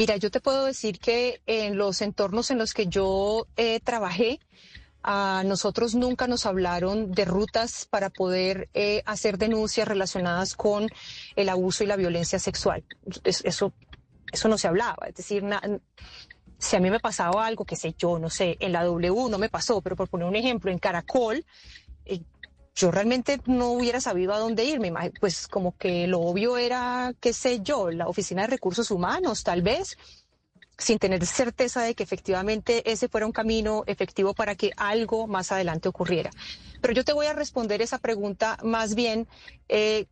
Mira, 0.00 0.16
yo 0.16 0.30
te 0.30 0.40
puedo 0.40 0.64
decir 0.64 0.98
que 0.98 1.42
en 1.44 1.76
los 1.76 2.00
entornos 2.00 2.50
en 2.50 2.56
los 2.56 2.72
que 2.72 2.86
yo 2.86 3.46
eh, 3.58 3.80
trabajé, 3.80 4.40
a 5.02 5.42
nosotros 5.44 5.94
nunca 5.94 6.26
nos 6.26 6.46
hablaron 6.46 7.12
de 7.12 7.26
rutas 7.26 7.84
para 7.84 8.08
poder 8.08 8.70
eh, 8.72 9.02
hacer 9.04 9.36
denuncias 9.36 9.86
relacionadas 9.86 10.54
con 10.54 10.88
el 11.36 11.50
abuso 11.50 11.84
y 11.84 11.86
la 11.86 11.96
violencia 11.96 12.38
sexual. 12.38 12.82
Eso, 13.24 13.74
eso 14.32 14.48
no 14.48 14.56
se 14.56 14.68
hablaba. 14.68 15.06
Es 15.06 15.16
decir, 15.16 15.44
si 16.56 16.76
a 16.76 16.80
mí 16.80 16.88
me 16.88 17.00
pasaba 17.00 17.44
algo, 17.44 17.66
que 17.66 17.76
sé 17.76 17.94
yo, 17.98 18.18
no 18.18 18.30
sé, 18.30 18.56
en 18.58 18.72
la 18.72 18.84
W 18.84 19.28
no 19.28 19.36
me 19.36 19.50
pasó, 19.50 19.82
pero 19.82 19.96
por 19.96 20.08
poner 20.08 20.26
un 20.26 20.36
ejemplo, 20.36 20.70
en 20.70 20.78
Caracol, 20.78 21.44
yo 22.74 22.90
realmente 22.90 23.40
no 23.46 23.72
hubiera 23.72 24.00
sabido 24.00 24.32
a 24.32 24.38
dónde 24.38 24.64
irme. 24.64 24.92
Pues 25.20 25.48
como 25.48 25.76
que 25.76 26.06
lo 26.06 26.20
obvio 26.20 26.56
era, 26.56 27.12
qué 27.20 27.32
sé 27.32 27.60
yo, 27.60 27.90
la 27.90 28.08
Oficina 28.08 28.42
de 28.42 28.48
Recursos 28.48 28.90
Humanos, 28.90 29.42
tal 29.42 29.62
vez, 29.62 29.96
sin 30.78 30.98
tener 30.98 31.24
certeza 31.26 31.82
de 31.82 31.94
que 31.94 32.02
efectivamente 32.02 32.90
ese 32.90 33.08
fuera 33.08 33.26
un 33.26 33.32
camino 33.32 33.84
efectivo 33.86 34.34
para 34.34 34.54
que 34.54 34.72
algo 34.76 35.26
más 35.26 35.52
adelante 35.52 35.88
ocurriera. 35.88 36.30
Pero 36.80 36.94
yo 36.94 37.04
te 37.04 37.12
voy 37.12 37.26
a 37.26 37.34
responder 37.34 37.82
esa 37.82 37.98
pregunta 37.98 38.56
más 38.62 38.94
bien, 38.94 39.28
eh, 39.68 40.06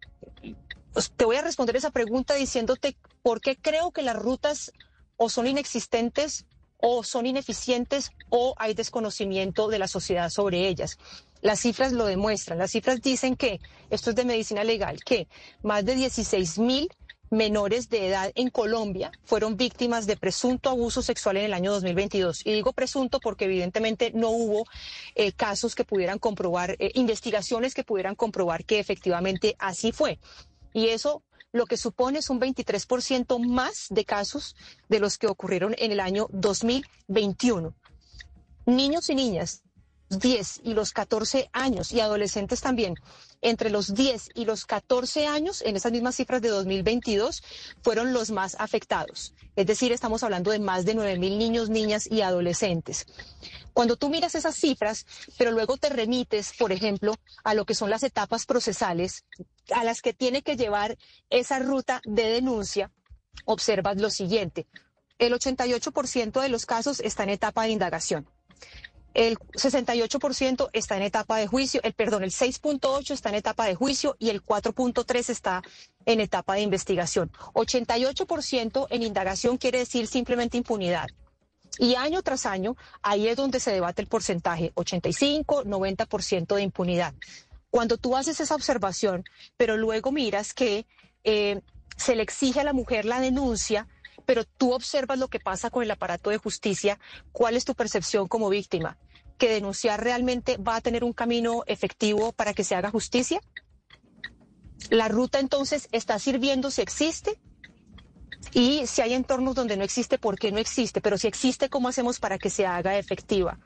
te 1.16 1.24
voy 1.24 1.36
a 1.36 1.42
responder 1.42 1.76
esa 1.76 1.90
pregunta 1.90 2.34
diciéndote 2.34 2.96
por 3.22 3.40
qué 3.40 3.56
creo 3.56 3.92
que 3.92 4.02
las 4.02 4.16
rutas 4.16 4.72
o 5.16 5.30
son 5.30 5.46
inexistentes 5.46 6.44
o 6.80 7.02
son 7.02 7.26
ineficientes 7.26 8.12
o 8.30 8.54
hay 8.58 8.74
desconocimiento 8.74 9.68
de 9.68 9.78
la 9.78 9.88
sociedad 9.88 10.30
sobre 10.30 10.68
ellas. 10.68 10.98
Las 11.40 11.60
cifras 11.60 11.92
lo 11.92 12.06
demuestran. 12.06 12.58
Las 12.58 12.72
cifras 12.72 13.00
dicen 13.00 13.36
que, 13.36 13.60
esto 13.90 14.10
es 14.10 14.16
de 14.16 14.24
medicina 14.24 14.64
legal, 14.64 15.02
que 15.04 15.28
más 15.62 15.84
de 15.84 15.94
16 15.94 16.58
mil 16.58 16.88
menores 17.30 17.88
de 17.90 18.08
edad 18.08 18.32
en 18.34 18.48
Colombia 18.50 19.12
fueron 19.24 19.56
víctimas 19.56 20.06
de 20.06 20.16
presunto 20.16 20.70
abuso 20.70 21.02
sexual 21.02 21.36
en 21.36 21.44
el 21.44 21.52
año 21.52 21.72
2022. 21.72 22.46
Y 22.46 22.52
digo 22.52 22.72
presunto 22.72 23.20
porque 23.20 23.44
evidentemente 23.44 24.12
no 24.14 24.30
hubo 24.30 24.64
eh, 25.14 25.32
casos 25.32 25.74
que 25.74 25.84
pudieran 25.84 26.18
comprobar, 26.18 26.76
eh, 26.78 26.90
investigaciones 26.94 27.74
que 27.74 27.84
pudieran 27.84 28.14
comprobar 28.14 28.64
que 28.64 28.78
efectivamente 28.78 29.56
así 29.58 29.92
fue. 29.92 30.18
Y 30.72 30.88
eso 30.88 31.22
lo 31.52 31.66
que 31.66 31.76
supone 31.76 32.18
es 32.18 32.30
un 32.30 32.40
23% 32.40 33.38
más 33.46 33.86
de 33.90 34.04
casos 34.04 34.54
de 34.88 35.00
los 35.00 35.18
que 35.18 35.26
ocurrieron 35.26 35.74
en 35.78 35.92
el 35.92 36.00
año 36.00 36.28
2021. 36.30 37.74
Niños 38.66 39.08
y 39.08 39.14
niñas 39.14 39.62
10 40.08 40.60
y 40.64 40.74
los 40.74 40.92
14 40.92 41.50
años 41.52 41.92
y 41.92 42.00
adolescentes 42.00 42.60
también, 42.60 42.94
entre 43.42 43.70
los 43.70 43.94
10 43.94 44.30
y 44.34 44.44
los 44.44 44.64
14 44.64 45.26
años, 45.26 45.62
en 45.62 45.76
esas 45.76 45.92
mismas 45.92 46.16
cifras 46.16 46.42
de 46.42 46.48
2022, 46.48 47.42
fueron 47.82 48.12
los 48.12 48.30
más 48.30 48.56
afectados. 48.58 49.34
Es 49.54 49.66
decir, 49.66 49.92
estamos 49.92 50.22
hablando 50.22 50.50
de 50.50 50.58
más 50.58 50.84
de 50.84 50.94
9 50.94 51.18
mil 51.18 51.38
niños, 51.38 51.68
niñas 51.68 52.06
y 52.10 52.22
adolescentes. 52.22 53.06
Cuando 53.72 53.96
tú 53.96 54.08
miras 54.08 54.34
esas 54.34 54.56
cifras, 54.56 55.06
pero 55.36 55.50
luego 55.50 55.76
te 55.76 55.88
remites, 55.88 56.52
por 56.58 56.72
ejemplo, 56.72 57.14
a 57.44 57.54
lo 57.54 57.64
que 57.64 57.74
son 57.74 57.90
las 57.90 58.02
etapas 58.02 58.46
procesales 58.46 59.24
a 59.74 59.84
las 59.84 60.00
que 60.00 60.14
tiene 60.14 60.42
que 60.42 60.56
llevar 60.56 60.96
esa 61.30 61.58
ruta 61.58 62.00
de 62.04 62.24
denuncia, 62.24 62.90
observas 63.44 64.00
lo 64.00 64.10
siguiente. 64.10 64.66
El 65.18 65.32
88% 65.32 66.40
de 66.40 66.48
los 66.48 66.64
casos 66.64 67.00
está 67.00 67.24
en 67.24 67.30
etapa 67.30 67.64
de 67.64 67.70
indagación 67.70 68.28
el 69.14 69.38
68% 69.38 70.70
está 70.72 70.96
en 70.96 71.02
etapa 71.02 71.38
de 71.38 71.46
juicio, 71.46 71.80
el 71.82 71.92
perdón, 71.92 72.24
el 72.24 72.30
6.8 72.30 73.10
está 73.10 73.30
en 73.30 73.36
etapa 73.36 73.66
de 73.66 73.74
juicio 73.74 74.16
y 74.18 74.30
el 74.30 74.44
4.3 74.44 75.30
está 75.30 75.62
en 76.06 76.20
etapa 76.20 76.54
de 76.54 76.60
investigación. 76.60 77.30
88% 77.54 78.86
en 78.90 79.02
indagación 79.02 79.56
quiere 79.58 79.78
decir 79.78 80.06
simplemente 80.06 80.56
impunidad. 80.56 81.06
Y 81.78 81.94
año 81.94 82.22
tras 82.22 82.46
año, 82.46 82.76
ahí 83.02 83.28
es 83.28 83.36
donde 83.36 83.60
se 83.60 83.72
debate 83.72 84.02
el 84.02 84.08
porcentaje, 84.08 84.72
85, 84.74 85.64
90% 85.64 86.54
de 86.54 86.62
impunidad. 86.62 87.14
Cuando 87.70 87.98
tú 87.98 88.16
haces 88.16 88.40
esa 88.40 88.54
observación, 88.54 89.24
pero 89.56 89.76
luego 89.76 90.10
miras 90.10 90.54
que 90.54 90.86
eh, 91.24 91.60
se 91.96 92.16
le 92.16 92.22
exige 92.22 92.60
a 92.60 92.64
la 92.64 92.72
mujer 92.72 93.04
la 93.04 93.20
denuncia, 93.20 93.86
pero 94.28 94.44
tú 94.44 94.74
observas 94.74 95.18
lo 95.18 95.28
que 95.28 95.40
pasa 95.40 95.70
con 95.70 95.82
el 95.82 95.90
aparato 95.90 96.28
de 96.28 96.36
justicia, 96.36 97.00
¿cuál 97.32 97.56
es 97.56 97.64
tu 97.64 97.74
percepción 97.74 98.28
como 98.28 98.50
víctima? 98.50 98.98
que 99.38 99.48
denunciar 99.48 100.04
realmente 100.04 100.58
va 100.58 100.76
a 100.76 100.80
tener 100.82 101.02
un 101.02 101.14
camino 101.14 101.62
efectivo 101.66 102.32
para 102.32 102.52
que 102.52 102.62
se 102.62 102.74
haga 102.74 102.90
justicia? 102.90 103.40
La 104.90 105.08
ruta 105.08 105.38
entonces 105.38 105.88
está 105.92 106.18
sirviendo 106.18 106.70
si 106.70 106.82
existe 106.82 107.40
y 108.52 108.86
si 108.86 109.00
hay 109.00 109.14
entornos 109.14 109.54
donde 109.54 109.78
no 109.78 109.84
existe, 109.84 110.18
¿por 110.18 110.38
qué 110.38 110.52
no 110.52 110.58
existe? 110.58 111.00
Pero 111.00 111.16
si 111.16 111.26
existe, 111.26 111.70
¿cómo 111.70 111.88
hacemos 111.88 112.18
para 112.18 112.36
que 112.36 112.50
se 112.50 112.66
haga 112.66 112.98
efectiva? 112.98 113.58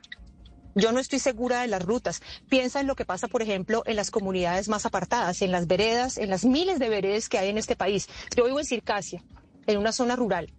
Yo 0.75 0.93
no 0.93 0.99
estoy 0.99 1.19
segura 1.19 1.61
de 1.61 1.67
las 1.67 1.83
rutas. 1.83 2.21
Piensa 2.49 2.79
en 2.79 2.87
lo 2.87 2.95
que 2.95 3.03
pasa, 3.03 3.27
por 3.27 3.41
ejemplo, 3.41 3.83
en 3.85 3.97
las 3.97 4.11
comunidades 4.11 4.69
más 4.69 4.85
apartadas, 4.85 5.41
en 5.41 5.51
las 5.51 5.67
veredas, 5.67 6.17
en 6.17 6.29
las 6.29 6.45
miles 6.45 6.79
de 6.79 6.87
veredas 6.87 7.27
que 7.27 7.37
hay 7.37 7.49
en 7.49 7.57
este 7.57 7.75
país. 7.75 8.07
Yo 8.35 8.45
vivo 8.45 8.59
en 8.59 8.65
Circasia, 8.65 9.23
en 9.67 9.77
una 9.77 9.91
zona 9.91 10.15
rural. 10.15 10.53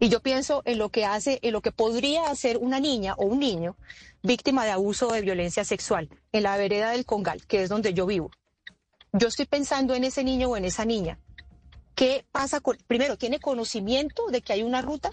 Y 0.00 0.08
yo 0.08 0.20
pienso 0.20 0.62
en 0.64 0.78
lo 0.78 0.90
que 0.90 1.04
hace, 1.04 1.40
en 1.42 1.52
lo 1.52 1.60
que 1.60 1.72
podría 1.72 2.30
hacer 2.30 2.58
una 2.58 2.78
niña 2.78 3.14
o 3.14 3.26
un 3.26 3.40
niño 3.40 3.76
víctima 4.22 4.64
de 4.64 4.70
abuso 4.70 5.12
de 5.12 5.20
violencia 5.20 5.64
sexual 5.64 6.08
en 6.32 6.42
la 6.44 6.56
vereda 6.56 6.90
del 6.90 7.04
Congal, 7.04 7.46
que 7.46 7.62
es 7.62 7.68
donde 7.68 7.94
yo 7.94 8.06
vivo. 8.06 8.30
Yo 9.12 9.28
estoy 9.28 9.46
pensando 9.46 9.94
en 9.94 10.04
ese 10.04 10.22
niño 10.22 10.50
o 10.50 10.56
en 10.56 10.64
esa 10.64 10.84
niña. 10.84 11.18
¿Qué 11.94 12.24
pasa 12.30 12.60
con, 12.60 12.76
primero, 12.86 13.16
tiene 13.16 13.40
conocimiento 13.40 14.26
de 14.28 14.42
que 14.42 14.52
hay 14.52 14.62
una 14.62 14.82
ruta? 14.82 15.10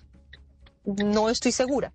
No 0.84 1.30
estoy 1.30 1.52
segura. 1.52 1.94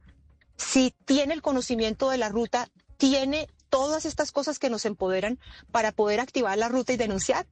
Si 0.56 0.92
tiene 1.04 1.34
el 1.34 1.42
conocimiento 1.42 2.10
de 2.10 2.18
la 2.18 2.28
ruta, 2.28 2.68
tiene 2.96 3.48
todas 3.68 4.04
estas 4.04 4.32
cosas 4.32 4.58
que 4.58 4.68
nos 4.68 4.84
empoderan 4.84 5.38
para 5.70 5.92
poder 5.92 6.18
activar 6.20 6.58
la 6.58 6.68
ruta 6.68 6.92
y 6.92 6.96
denunciar. 6.96 7.46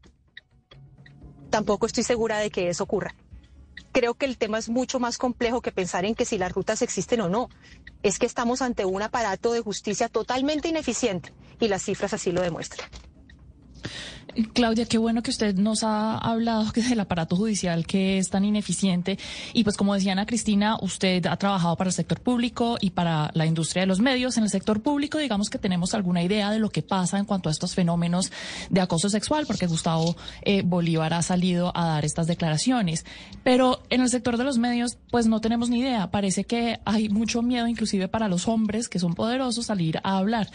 Tampoco 1.51 1.87
estoy 1.87 2.05
segura 2.05 2.39
de 2.39 2.51
que 2.51 2.69
eso 2.69 2.85
ocurra 2.85 3.15
creo 3.93 4.15
que 4.15 4.27
el 4.27 4.39
tema 4.39 4.59
es 4.59 4.69
mucho 4.69 5.01
más 5.01 5.19
complejo 5.19 5.61
que 5.61 5.73
pensar 5.73 6.05
en 6.05 6.15
que 6.15 6.25
si 6.25 6.39
las 6.39 6.53
rutas 6.53 6.83
existen 6.83 7.21
o 7.21 7.29
no. 7.29 7.49
Es 8.03 8.19
que 8.19 8.27
estamos 8.27 8.63
ante 8.63 8.85
un 8.85 9.03
aparato 9.03 9.53
de 9.53 9.61
justicia 9.61 10.09
totalmente 10.09 10.69
ineficiente 10.69 11.33
y 11.59 11.69
las 11.69 11.83
cifras 11.83 12.15
así 12.15 12.33
lo 12.33 12.41
demuestran. 12.41 12.89
Claudia, 14.53 14.87
qué 14.87 14.99
bueno 14.99 15.23
que 15.23 15.31
usted 15.31 15.57
nos 15.57 15.83
ha 15.83 16.17
hablado 16.17 16.71
del 16.73 17.01
aparato 17.01 17.37
judicial 17.37 17.87
que 17.87 18.19
es 18.19 18.31
tan 18.31 18.45
ineficiente. 18.45 19.19
Y 19.53 19.65
pues 19.65 19.77
como 19.77 19.95
decía 19.95 20.13
Ana 20.13 20.27
Cristina, 20.27 20.77
usted 20.81 21.27
ha 21.27 21.37
trabajado 21.37 21.77
para 21.77 21.89
el 21.89 21.95
sector 21.95 22.21
público 22.21 22.77
y 22.81 22.91
para 22.91 23.31
la 23.35 23.47
industria 23.47 23.83
de 23.83 23.87
los 23.87 24.01
medios. 24.01 24.37
En 24.37 24.45
el 24.45 24.51
sector 24.51 24.81
público, 24.81 25.19
digamos 25.19 25.51
que 25.51 25.59
tenemos 25.59 25.95
alguna 25.95 26.23
idea 26.23 26.51
de 26.51 26.59
lo 26.59 26.71
que 26.71 26.83
pasa 26.83 27.19
en 27.19 27.25
cuanto 27.25 27.49
a 27.49 27.53
estos 27.53 27.75
fenómenos 27.75 28.31
de 28.71 28.81
acoso 28.81 29.09
sexual, 29.09 29.47
porque 29.47 29.67
Gustavo 29.67 30.17
eh, 30.43 30.63
Bolívar 30.65 31.15
ha 31.15 31.23
salido 31.23 31.73
a 31.75 31.87
dar 31.87 32.05
estas 32.05 32.27
declaraciones. 32.27 33.05
Pero 33.43 33.83
en 33.91 34.03
el 34.03 34.09
sector 34.09 34.37
de 34.37 34.45
los 34.45 34.59
medios, 34.59 34.99
pues 35.11 35.27
no 35.27 35.41
tenemos 35.41 35.71
ni 35.71 35.81
idea. 35.81 36.11
Parece 36.11 36.45
que 36.45 36.79
hay 36.85 37.09
mucho 37.09 37.43
miedo, 37.43 37.67
inclusive 37.67 38.09
para 38.09 38.29
los 38.29 38.47
hombres 38.47 38.89
que 38.89 38.99
son 38.99 39.15
poderosos, 39.15 39.67
salir 39.67 39.99
a 40.05 40.19
hablar. 40.19 40.51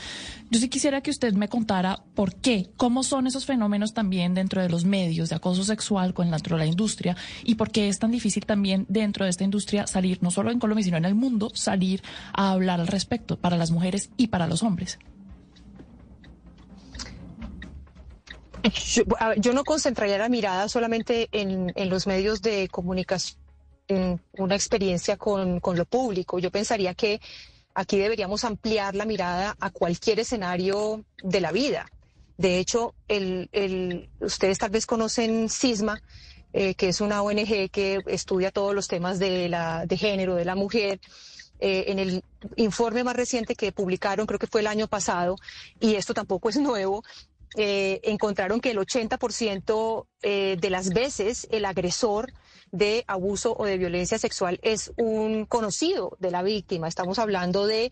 Yo 0.49 0.59
sí 0.59 0.69
quisiera 0.69 1.01
que 1.01 1.11
usted 1.11 1.33
me 1.33 1.49
contara 1.49 2.03
por 2.15 2.35
qué, 2.35 2.69
cómo 2.77 3.03
son 3.03 3.22
esos 3.27 3.45
fenómenos 3.45 3.93
también 3.93 4.33
dentro 4.33 4.61
de 4.61 4.69
los 4.69 4.85
medios 4.85 5.29
de 5.29 5.35
acoso 5.35 5.63
sexual 5.63 6.13
con 6.13 6.31
la 6.31 6.65
industria 6.65 7.15
y 7.43 7.55
por 7.55 7.71
qué 7.71 7.87
es 7.87 7.99
tan 7.99 8.11
difícil 8.11 8.45
también 8.45 8.85
dentro 8.89 9.25
de 9.25 9.31
esta 9.31 9.43
industria 9.43 9.87
salir, 9.87 10.21
no 10.21 10.31
solo 10.31 10.51
en 10.51 10.59
Colombia, 10.59 10.83
sino 10.83 10.97
en 10.97 11.05
el 11.05 11.15
mundo, 11.15 11.51
salir 11.53 12.01
a 12.33 12.51
hablar 12.51 12.79
al 12.79 12.87
respecto 12.87 13.37
para 13.37 13.57
las 13.57 13.71
mujeres 13.71 14.09
y 14.17 14.27
para 14.27 14.47
los 14.47 14.63
hombres. 14.63 14.99
Yo, 19.37 19.53
no 19.53 19.63
concentraría 19.65 20.17
la 20.17 20.29
mirada 20.29 20.69
solamente 20.69 21.27
en, 21.31 21.73
los 21.89 22.07
medios 22.07 22.41
de 22.41 22.69
comunicación, 22.69 23.37
en 23.89 24.21
una 24.37 24.55
experiencia 24.55 25.17
con 25.17 25.59
lo 25.63 25.85
público. 25.85 26.39
Yo 26.39 26.49
pensaría 26.49 26.93
que 26.93 27.19
aquí 27.73 27.97
deberíamos 27.97 28.43
ampliar 28.43 28.95
la 28.95 29.05
mirada 29.05 29.55
a 29.59 29.69
cualquier 29.69 30.19
escenario 30.19 31.03
de 31.21 31.41
la 31.41 31.51
vida. 31.51 31.87
De 32.43 32.59
hecho, 32.59 32.93
el, 33.07 34.09
ustedes 34.19 34.57
tal 34.57 34.69
vez 34.69 34.85
conocen 34.85 35.47
CISMA, 35.49 36.01
eh, 36.51 36.75
que 36.75 36.89
es 36.89 36.99
una 36.99 37.21
ONG 37.21 37.71
que 37.71 38.01
estudia 38.05 38.51
todos 38.51 38.75
los 38.75 38.89
temas 38.89 39.17
de, 39.17 39.47
la, 39.47 39.85
de 39.85 39.95
género, 39.95 40.35
de 40.35 40.43
la 40.43 40.53
mujer. 40.53 40.99
Eh, 41.61 41.85
en 41.87 41.99
el 41.99 42.21
informe 42.57 43.05
más 43.05 43.15
reciente 43.15 43.55
que 43.55 43.71
publicaron, 43.71 44.27
creo 44.27 44.39
que 44.39 44.47
fue 44.47 44.59
el 44.59 44.67
año 44.67 44.89
pasado, 44.89 45.37
y 45.79 45.95
esto 45.95 46.13
tampoco 46.13 46.49
es 46.49 46.57
nuevo, 46.57 47.01
eh, 47.55 47.99
encontraron 48.03 48.59
que 48.59 48.71
el 48.71 48.77
80% 48.77 50.07
de 50.21 50.69
las 50.69 50.89
veces 50.89 51.47
el 51.51 51.65
agresor 51.65 52.31
de 52.73 53.03
abuso 53.07 53.55
o 53.55 53.65
de 53.65 53.77
violencia 53.77 54.17
sexual 54.17 54.59
es 54.63 54.91
un 54.97 55.45
conocido 55.45 56.17
de 56.19 56.31
la 56.31 56.41
víctima. 56.41 56.87
Estamos 56.87 57.19
hablando 57.19 57.67
de 57.67 57.91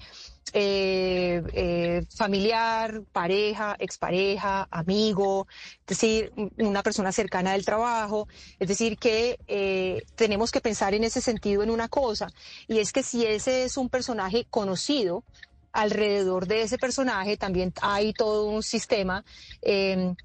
eh, 0.53 1.43
eh, 1.53 2.03
familiar, 2.15 3.03
pareja, 3.11 3.75
expareja, 3.77 4.67
amigo, 4.71 5.47
es 5.81 5.85
decir, 5.85 6.33
una 6.57 6.81
persona 6.81 7.11
cercana 7.11 7.51
del 7.51 7.63
trabajo. 7.63 8.27
Es 8.59 8.67
decir, 8.67 8.97
que 8.97 9.37
eh, 9.47 10.01
tenemos 10.15 10.51
que 10.51 10.61
pensar 10.61 10.95
en 10.95 11.03
ese 11.03 11.21
sentido 11.21 11.61
en 11.61 11.69
una 11.69 11.87
cosa, 11.87 12.27
y 12.67 12.79
es 12.79 12.91
que 12.91 13.03
si 13.03 13.23
ese 13.23 13.63
es 13.65 13.77
un 13.77 13.87
personaje 13.87 14.47
conocido, 14.49 15.23
alrededor 15.73 16.47
de 16.47 16.63
ese 16.63 16.77
personaje 16.77 17.37
también 17.37 17.73
hay 17.81 18.13
todo 18.13 18.45
un 18.45 18.63
sistema 18.63 19.23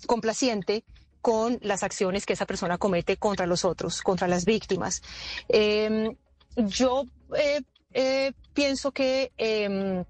complaciente 0.07 0.85
con 1.27 1.59
las 1.61 1.83
acciones 1.83 2.25
que 2.25 2.35
esa 2.35 2.47
persona 2.47 2.79
comete 2.79 3.17
contra 3.17 3.47
los 3.47 3.65
otros, 3.65 4.01
contra 4.01 4.29
las 4.29 4.45
víctimas. 4.45 5.03
Em, 5.49 6.15
yo 6.55 7.05
eh, 7.37 7.63
eh, 7.93 8.33
pienso 8.55 8.93
que 8.93 9.33
em, 9.37 10.05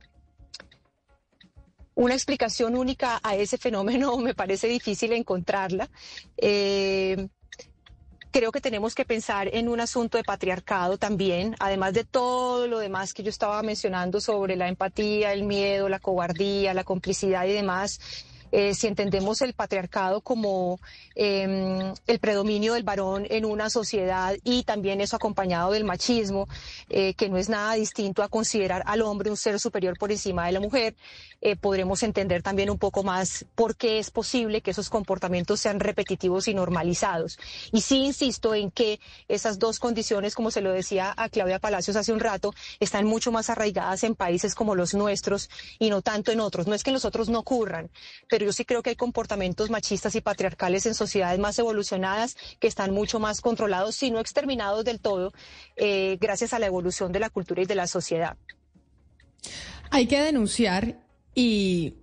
una 1.95 2.13
explicación 2.13 2.77
única 2.77 3.19
a 3.23 3.35
ese 3.35 3.57
fenómeno 3.57 4.15
me 4.19 4.35
parece 4.35 4.69
difícil 4.69 5.15
encontrarla. 5.15 5.89
Em, 6.37 7.31
creo 8.31 8.53
que 8.53 8.61
tenemos 8.61 8.95
que 8.95 9.05
pensar 9.05 9.49
en 9.53 9.69
un 9.69 9.81
asunto 9.81 10.19
de 10.19 10.25
patriarcado 10.25 10.99
también, 10.99 11.57
además 11.59 11.95
de 11.95 12.05
todo 12.05 12.67
lo 12.67 12.79
demás 12.79 13.15
que 13.15 13.23
yo 13.23 13.31
estaba 13.31 13.63
mencionando 13.63 14.21
sobre 14.21 14.57
la 14.57 14.69
empatía, 14.69 15.33
el 15.33 15.45
miedo, 15.45 15.89
la 15.89 15.99
cobardía, 15.99 16.75
la 16.75 16.85
complicidad 16.85 17.47
y 17.47 17.53
demás. 17.53 18.01
Eh, 18.59 18.73
si 18.73 18.87
entendemos 18.87 19.43
el 19.43 19.53
patriarcado 19.53 20.23
como 20.23 20.81
em, 21.15 21.93
el 22.07 22.19
predominio 22.21 22.73
del 22.73 22.85
varón 22.85 23.27
en 23.29 23.45
una 23.45 23.69
sociedad 23.69 24.35
y 24.45 24.63
también 24.63 25.03
eso 25.03 25.15
acompañado 25.15 25.73
del 25.73 25.85
machismo, 25.85 26.49
eh, 26.89 27.13
que 27.13 27.29
no 27.29 27.37
es 27.37 27.51
nada 27.51 27.75
distinto 27.75 28.23
a 28.23 28.29
considerar 28.29 28.83
al 28.87 29.03
hombre 29.03 29.29
un 29.29 29.37
ser 29.37 29.61
superior 29.61 29.99
por 29.99 30.11
encima 30.11 30.47
de 30.47 30.53
la 30.53 30.61
mujer, 30.61 30.97
eh, 31.43 31.55
podremos 31.55 32.03
entender 32.03 32.43
también 32.43 32.71
un 32.71 32.79
poco 32.79 33.03
más 33.03 33.45
por 33.55 33.77
qué 33.77 33.99
es 33.99 34.11
posible 34.11 34.63
que 34.63 34.71
esos 34.71 34.89
comportamientos 34.89 35.61
sean 35.61 35.79
repetitivos 35.79 36.49
y 36.49 36.55
normalizados. 36.55 37.39
Y 37.73 37.83
sí 37.83 38.07
insisto 38.07 38.55
en 38.55 38.71
que 38.71 39.01
esas 39.29 39.59
dos 39.59 39.79
condiciones, 39.79 40.35
como 40.35 40.51
se 40.51 40.63
lo 40.63 40.73
decía 40.73 41.13
a 41.15 41.29
Claudia 41.29 41.59
Palacios 41.59 41.97
hace 41.97 42.11
un 42.11 42.21
rato, 42.21 42.55
están 42.81 43.05
mucho 43.05 43.33
más 43.33 43.51
arraigadas 43.51 44.03
en 44.03 44.15
países 44.15 44.55
como 44.55 44.75
los 44.75 44.95
nuestros 44.95 45.51
y 45.79 45.91
no 45.91 46.01
tanto 46.01 46.33
en 46.33 46.41
otros. 46.41 46.67
No 46.67 46.75
es 46.75 46.83
que 46.83 46.89
en 46.89 46.95
los 46.95 47.05
otros 47.05 47.29
no 47.29 47.41
ocurran, 47.41 47.91
pero 48.31 48.46
yo 48.47 48.53
sí 48.53 48.65
creo 48.65 48.81
que 48.81 48.91
hay 48.91 48.97
comportamientos 48.97 49.71
machistas 49.71 50.15
y 50.15 50.21
patriarcales 50.21 50.87
en 50.87 50.95
sociedades 50.95 51.41
más 51.41 51.59
evolucionadas 51.59 52.37
que 52.61 52.69
están 52.69 52.95
mucho 52.95 53.19
más 53.19 53.41
controlados, 53.41 53.97
si 53.97 54.13
no 54.13 54.21
exterminados 54.21 54.85
del 54.85 55.01
todo, 55.01 55.33
eh, 55.75 56.17
gracias 56.21 56.53
a 56.53 56.61
la 56.61 56.67
evolución 56.67 57.11
de 57.11 57.19
la 57.19 57.29
cultura 57.29 57.63
y 57.63 57.67
de 57.67 57.75
la 57.75 57.89
sociedad. 57.89 58.37
Hay 59.91 60.07
que 60.07 60.21
denunciar 60.21 61.01
y 61.35 61.95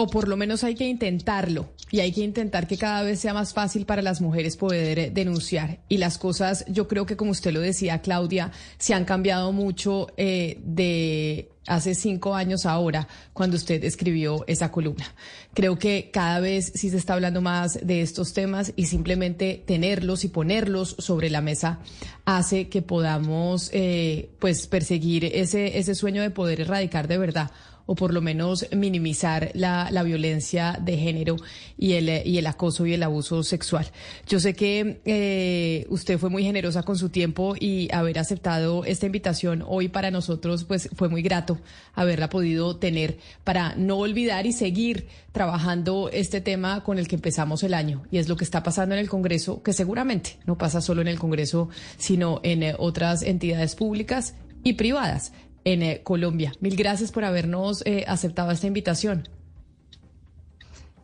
o 0.00 0.06
por 0.06 0.28
lo 0.28 0.36
menos 0.36 0.62
hay 0.62 0.76
que 0.76 0.86
intentarlo 0.86 1.70
y 1.90 1.98
hay 1.98 2.12
que 2.12 2.20
intentar 2.20 2.68
que 2.68 2.78
cada 2.78 3.02
vez 3.02 3.18
sea 3.18 3.34
más 3.34 3.52
fácil 3.52 3.84
para 3.84 4.00
las 4.00 4.20
mujeres 4.20 4.56
poder 4.56 4.96
eh, 4.96 5.10
denunciar. 5.10 5.80
Y 5.88 5.98
las 5.98 6.18
cosas, 6.18 6.64
yo 6.68 6.86
creo 6.86 7.04
que 7.04 7.16
como 7.16 7.32
usted 7.32 7.52
lo 7.52 7.58
decía, 7.58 8.00
Claudia, 8.00 8.52
se 8.78 8.94
han 8.94 9.04
cambiado 9.04 9.50
mucho 9.50 10.06
eh, 10.16 10.60
de 10.62 11.48
hace 11.66 11.96
cinco 11.96 12.36
años 12.36 12.64
ahora, 12.64 13.08
cuando 13.32 13.56
usted 13.56 13.82
escribió 13.82 14.44
esa 14.46 14.70
columna. 14.70 15.04
Creo 15.52 15.80
que 15.80 16.10
cada 16.12 16.38
vez 16.38 16.70
sí 16.76 16.90
se 16.90 16.96
está 16.96 17.14
hablando 17.14 17.40
más 17.40 17.84
de 17.84 18.00
estos 18.00 18.32
temas 18.32 18.72
y 18.76 18.86
simplemente 18.86 19.64
tenerlos 19.66 20.22
y 20.22 20.28
ponerlos 20.28 20.94
sobre 21.00 21.28
la 21.28 21.40
mesa 21.40 21.80
hace 22.24 22.68
que 22.68 22.82
podamos 22.82 23.68
eh, 23.72 24.30
pues 24.38 24.68
perseguir 24.68 25.24
ese, 25.24 25.76
ese 25.76 25.96
sueño 25.96 26.22
de 26.22 26.30
poder 26.30 26.60
erradicar 26.60 27.08
de 27.08 27.18
verdad 27.18 27.50
o 27.90 27.94
por 27.94 28.12
lo 28.12 28.20
menos 28.20 28.66
minimizar 28.76 29.50
la, 29.54 29.88
la 29.90 30.02
violencia 30.02 30.78
de 30.78 30.98
género 30.98 31.36
y 31.78 31.94
el, 31.94 32.26
y 32.26 32.36
el 32.36 32.46
acoso 32.46 32.84
y 32.84 32.92
el 32.92 33.02
abuso 33.02 33.42
sexual. 33.42 33.86
Yo 34.26 34.40
sé 34.40 34.52
que 34.52 35.00
eh, 35.06 35.86
usted 35.88 36.18
fue 36.18 36.28
muy 36.28 36.44
generosa 36.44 36.82
con 36.82 36.98
su 36.98 37.08
tiempo 37.08 37.54
y 37.58 37.88
haber 37.90 38.18
aceptado 38.18 38.84
esta 38.84 39.06
invitación 39.06 39.64
hoy 39.66 39.88
para 39.88 40.10
nosotros 40.10 40.64
pues 40.64 40.90
fue 40.96 41.08
muy 41.08 41.22
grato 41.22 41.58
haberla 41.94 42.28
podido 42.28 42.76
tener 42.76 43.16
para 43.42 43.74
no 43.76 43.96
olvidar 43.96 44.44
y 44.44 44.52
seguir 44.52 45.06
trabajando 45.32 46.10
este 46.12 46.42
tema 46.42 46.84
con 46.84 46.98
el 46.98 47.08
que 47.08 47.16
empezamos 47.16 47.62
el 47.62 47.72
año 47.72 48.02
y 48.10 48.18
es 48.18 48.28
lo 48.28 48.36
que 48.36 48.44
está 48.44 48.62
pasando 48.62 48.96
en 48.96 49.00
el 49.00 49.08
Congreso, 49.08 49.62
que 49.62 49.72
seguramente 49.72 50.36
no 50.44 50.58
pasa 50.58 50.82
solo 50.82 51.00
en 51.00 51.08
el 51.08 51.18
Congreso, 51.18 51.70
sino 51.96 52.40
en 52.42 52.64
eh, 52.64 52.74
otras 52.78 53.22
entidades 53.22 53.74
públicas 53.74 54.34
y 54.62 54.74
privadas 54.74 55.32
en 55.64 55.82
eh, 55.82 56.00
Colombia. 56.02 56.52
Mil 56.60 56.76
gracias 56.76 57.12
por 57.12 57.24
habernos 57.24 57.82
eh, 57.86 58.04
aceptado 58.06 58.50
esta 58.50 58.66
invitación. 58.66 59.28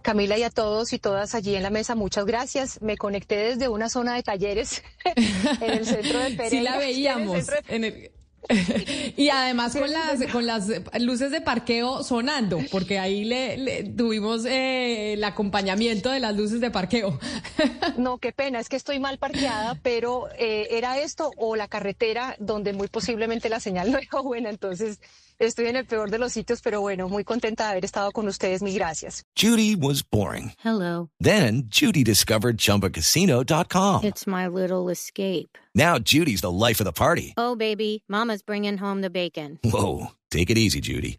Camila 0.03 0.37
y 0.37 0.43
a 0.43 0.51
todos 0.51 0.93
y 0.93 0.99
todas 0.99 1.35
allí 1.35 1.55
en 1.55 1.63
la 1.63 1.71
mesa, 1.71 1.95
muchas 1.95 2.27
gracias. 2.27 2.83
Me 2.83 2.99
conecté 2.99 3.37
desde 3.37 3.69
una 3.69 3.89
zona 3.89 4.15
de 4.15 4.23
talleres 4.23 4.83
en 5.61 5.71
el 5.71 5.87
centro 5.87 6.19
de 6.19 6.31
Pereira. 6.33 6.51
Sí 6.51 6.61
la 6.61 6.77
veíamos. 6.77 7.47
En 7.69 7.85
el, 7.85 8.11
y 9.17 9.29
además 9.31 9.75
con 9.77 9.91
las 9.91 10.25
con 10.31 10.47
las 10.47 10.69
luces 11.01 11.31
de 11.31 11.41
parqueo 11.41 12.03
sonando, 12.03 12.61
porque 12.71 12.99
ahí 12.99 13.25
le, 13.25 13.85
tuvimos 13.97 14.45
eh, 14.45 15.15
el 15.15 15.25
acompañamiento 15.25 16.11
de 16.11 16.21
las 16.21 16.37
luces 16.37 16.61
de 16.61 16.71
parqueo. 16.71 17.19
No, 17.97 18.19
qué 18.19 18.33
pena, 18.33 18.59
es 18.59 18.69
que 18.69 18.77
estoy 18.77 18.99
mal 18.99 19.19
parqueada, 19.19 19.79
pero 19.83 20.29
eh, 20.37 20.67
era 20.71 20.99
esto 20.99 21.31
o 21.37 21.55
la 21.55 21.69
carretera 21.69 22.35
donde 22.39 22.73
muy 22.73 22.89
posiblemente 22.89 23.49
la 23.49 23.61
señal 23.61 23.93
no 23.93 23.99
era 23.99 24.21
buena, 24.21 24.51
entonces 24.51 24.99
estoy 25.39 25.67
en 25.67 25.77
el 25.77 25.87
peor 25.87 26.11
de 26.11 26.19
los 26.19 26.33
sitios, 26.33 26.61
pero 26.63 26.81
bueno, 26.81 27.09
muy 27.09 27.25
contenta 27.25 27.65
de 27.65 27.71
haber 27.71 27.85
estado 27.85 28.13
con 28.13 28.29
ustedes. 28.29 28.63
Mil 28.63 28.75
gracias. 28.75 29.23
Judy 29.37 29.75
was 29.75 30.03
boring. 30.03 30.53
Hello. 30.65 31.11
Then 31.21 31.65
Judy 31.69 32.05
discovered 32.05 32.59
ChumbaCasino.com. 32.59 34.05
It's 34.05 34.27
my 34.27 34.47
little 34.47 34.91
escape. 34.91 35.57
Now 35.75 35.99
Judy's 35.99 36.41
the 36.41 36.51
life 36.51 36.81
of 36.81 36.85
the 36.85 36.93
party. 36.93 37.35
Oh, 37.37 37.57
baby, 37.57 38.05
Mama's 38.09 38.43
bringing 38.43 38.79
home 38.79 39.01
the 39.01 39.11
bacon. 39.11 39.59
Whoa, 39.65 40.13
take 40.31 40.51
it 40.51 40.59
easy, 40.59 40.81
Judy. 40.81 41.19